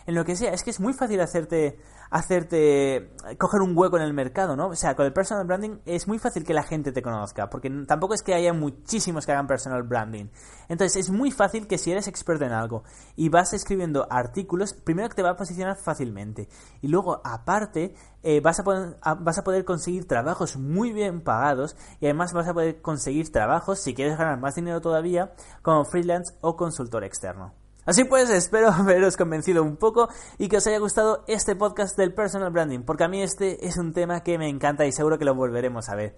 En 0.09 0.15
lo 0.15 0.25
que 0.25 0.35
sea. 0.35 0.53
Es 0.53 0.63
que 0.63 0.71
es 0.71 0.79
muy 0.79 0.93
fácil 0.93 1.21
hacerte 1.21 1.77
hacerte 2.09 3.11
coger 3.37 3.61
un 3.61 3.77
hueco 3.77 3.97
en 3.97 4.01
el 4.01 4.11
mercado, 4.11 4.55
¿no? 4.55 4.69
O 4.69 4.75
sea, 4.75 4.95
con 4.95 5.05
el 5.05 5.13
personal 5.13 5.45
branding 5.45 5.81
es 5.85 6.07
muy 6.07 6.17
fácil 6.17 6.43
que 6.43 6.55
la 6.55 6.63
gente 6.63 6.91
te 6.91 7.03
conozca, 7.03 7.51
porque 7.51 7.69
tampoco 7.87 8.15
es 8.15 8.23
que 8.23 8.33
haya 8.33 8.51
muchísimos 8.51 9.27
que 9.27 9.33
hagan 9.33 9.45
personal 9.45 9.83
branding. 9.83 10.25
Entonces, 10.67 10.95
es 11.05 11.11
muy 11.11 11.29
fácil 11.29 11.67
que 11.67 11.77
si 11.77 11.91
eres 11.91 12.07
experto 12.07 12.43
en 12.43 12.53
algo 12.53 12.83
y 13.15 13.29
vas 13.29 13.53
escribiendo 13.53 14.07
artículos, 14.09 14.73
primero 14.73 15.09
que 15.09 15.15
te 15.15 15.21
va 15.21 15.29
a 15.29 15.37
posicionar 15.37 15.77
fácilmente 15.77 16.49
y 16.81 16.87
luego, 16.87 17.21
aparte, 17.23 17.93
eh, 18.23 18.41
vas, 18.41 18.59
a 18.59 19.13
vas 19.13 19.37
a 19.37 19.43
poder 19.43 19.63
conseguir 19.63 20.07
trabajos 20.07 20.57
muy 20.57 20.91
bien 20.91 21.21
pagados 21.21 21.75
y 21.99 22.05
además 22.05 22.33
vas 22.33 22.47
a 22.47 22.55
poder 22.55 22.81
conseguir 22.81 23.31
trabajos, 23.31 23.77
si 23.77 23.93
quieres 23.93 24.17
ganar 24.17 24.39
más 24.39 24.55
dinero 24.55 24.81
todavía, 24.81 25.33
como 25.61 25.85
freelance 25.85 26.33
o 26.41 26.55
consultor 26.55 27.03
externo. 27.03 27.58
Así 27.89 28.03
pues, 28.03 28.29
espero 28.29 28.69
haberos 28.71 29.17
convencido 29.17 29.63
un 29.63 29.75
poco 29.75 30.09
y 30.37 30.47
que 30.47 30.57
os 30.57 30.67
haya 30.67 30.77
gustado 30.77 31.23
este 31.25 31.55
podcast 31.55 31.97
del 31.97 32.13
personal 32.13 32.51
branding, 32.51 32.81
porque 32.81 33.05
a 33.05 33.07
mí 33.07 33.23
este 33.23 33.65
es 33.65 33.77
un 33.77 33.93
tema 33.93 34.21
que 34.21 34.37
me 34.37 34.47
encanta 34.47 34.85
y 34.85 34.91
seguro 34.91 35.17
que 35.17 35.25
lo 35.25 35.33
volveremos 35.33 35.89
a 35.89 35.95
ver. 35.95 36.15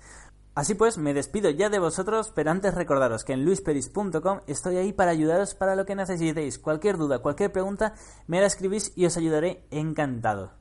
Así 0.54 0.76
pues, 0.76 0.98
me 0.98 1.14
despido 1.14 1.50
ya 1.50 1.70
de 1.70 1.80
vosotros, 1.80 2.34
pero 2.36 2.52
antes 2.52 2.76
recordaros 2.76 3.24
que 3.24 3.32
en 3.32 3.46
luisperis.com 3.46 4.42
estoy 4.48 4.76
ahí 4.76 4.92
para 4.92 5.12
ayudaros 5.12 5.56
para 5.56 5.78
lo 5.78 5.86
que 5.86 5.96
necesitéis. 5.96 6.60
Cualquier 6.60 6.98
duda, 6.98 7.20
cualquier 7.20 7.54
pregunta, 7.54 7.94
me 8.28 8.42
la 8.42 8.48
escribís 8.48 8.92
y 8.98 9.06
os 9.06 9.16
ayudaré 9.16 9.66
encantado. 9.72 10.61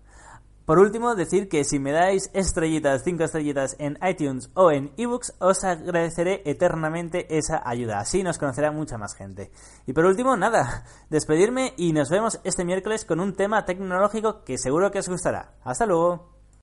Por 0.70 0.78
último, 0.78 1.16
decir 1.16 1.48
que 1.48 1.64
si 1.64 1.80
me 1.80 1.90
dais 1.90 2.30
estrellitas, 2.32 3.02
5 3.02 3.24
estrellitas 3.24 3.74
en 3.80 3.98
iTunes 4.08 4.52
o 4.54 4.70
en 4.70 4.92
ebooks, 4.96 5.34
os 5.40 5.64
agradeceré 5.64 6.42
eternamente 6.44 7.26
esa 7.36 7.60
ayuda. 7.68 7.98
Así 7.98 8.22
nos 8.22 8.38
conocerá 8.38 8.70
mucha 8.70 8.96
más 8.96 9.16
gente. 9.16 9.50
Y 9.88 9.94
por 9.94 10.04
último, 10.04 10.36
nada, 10.36 10.84
despedirme 11.10 11.74
y 11.76 11.92
nos 11.92 12.08
vemos 12.08 12.38
este 12.44 12.64
miércoles 12.64 13.04
con 13.04 13.18
un 13.18 13.34
tema 13.34 13.64
tecnológico 13.64 14.44
que 14.44 14.58
seguro 14.58 14.92
que 14.92 15.00
os 15.00 15.08
gustará. 15.08 15.56
Hasta 15.64 15.86
luego. 15.86 16.39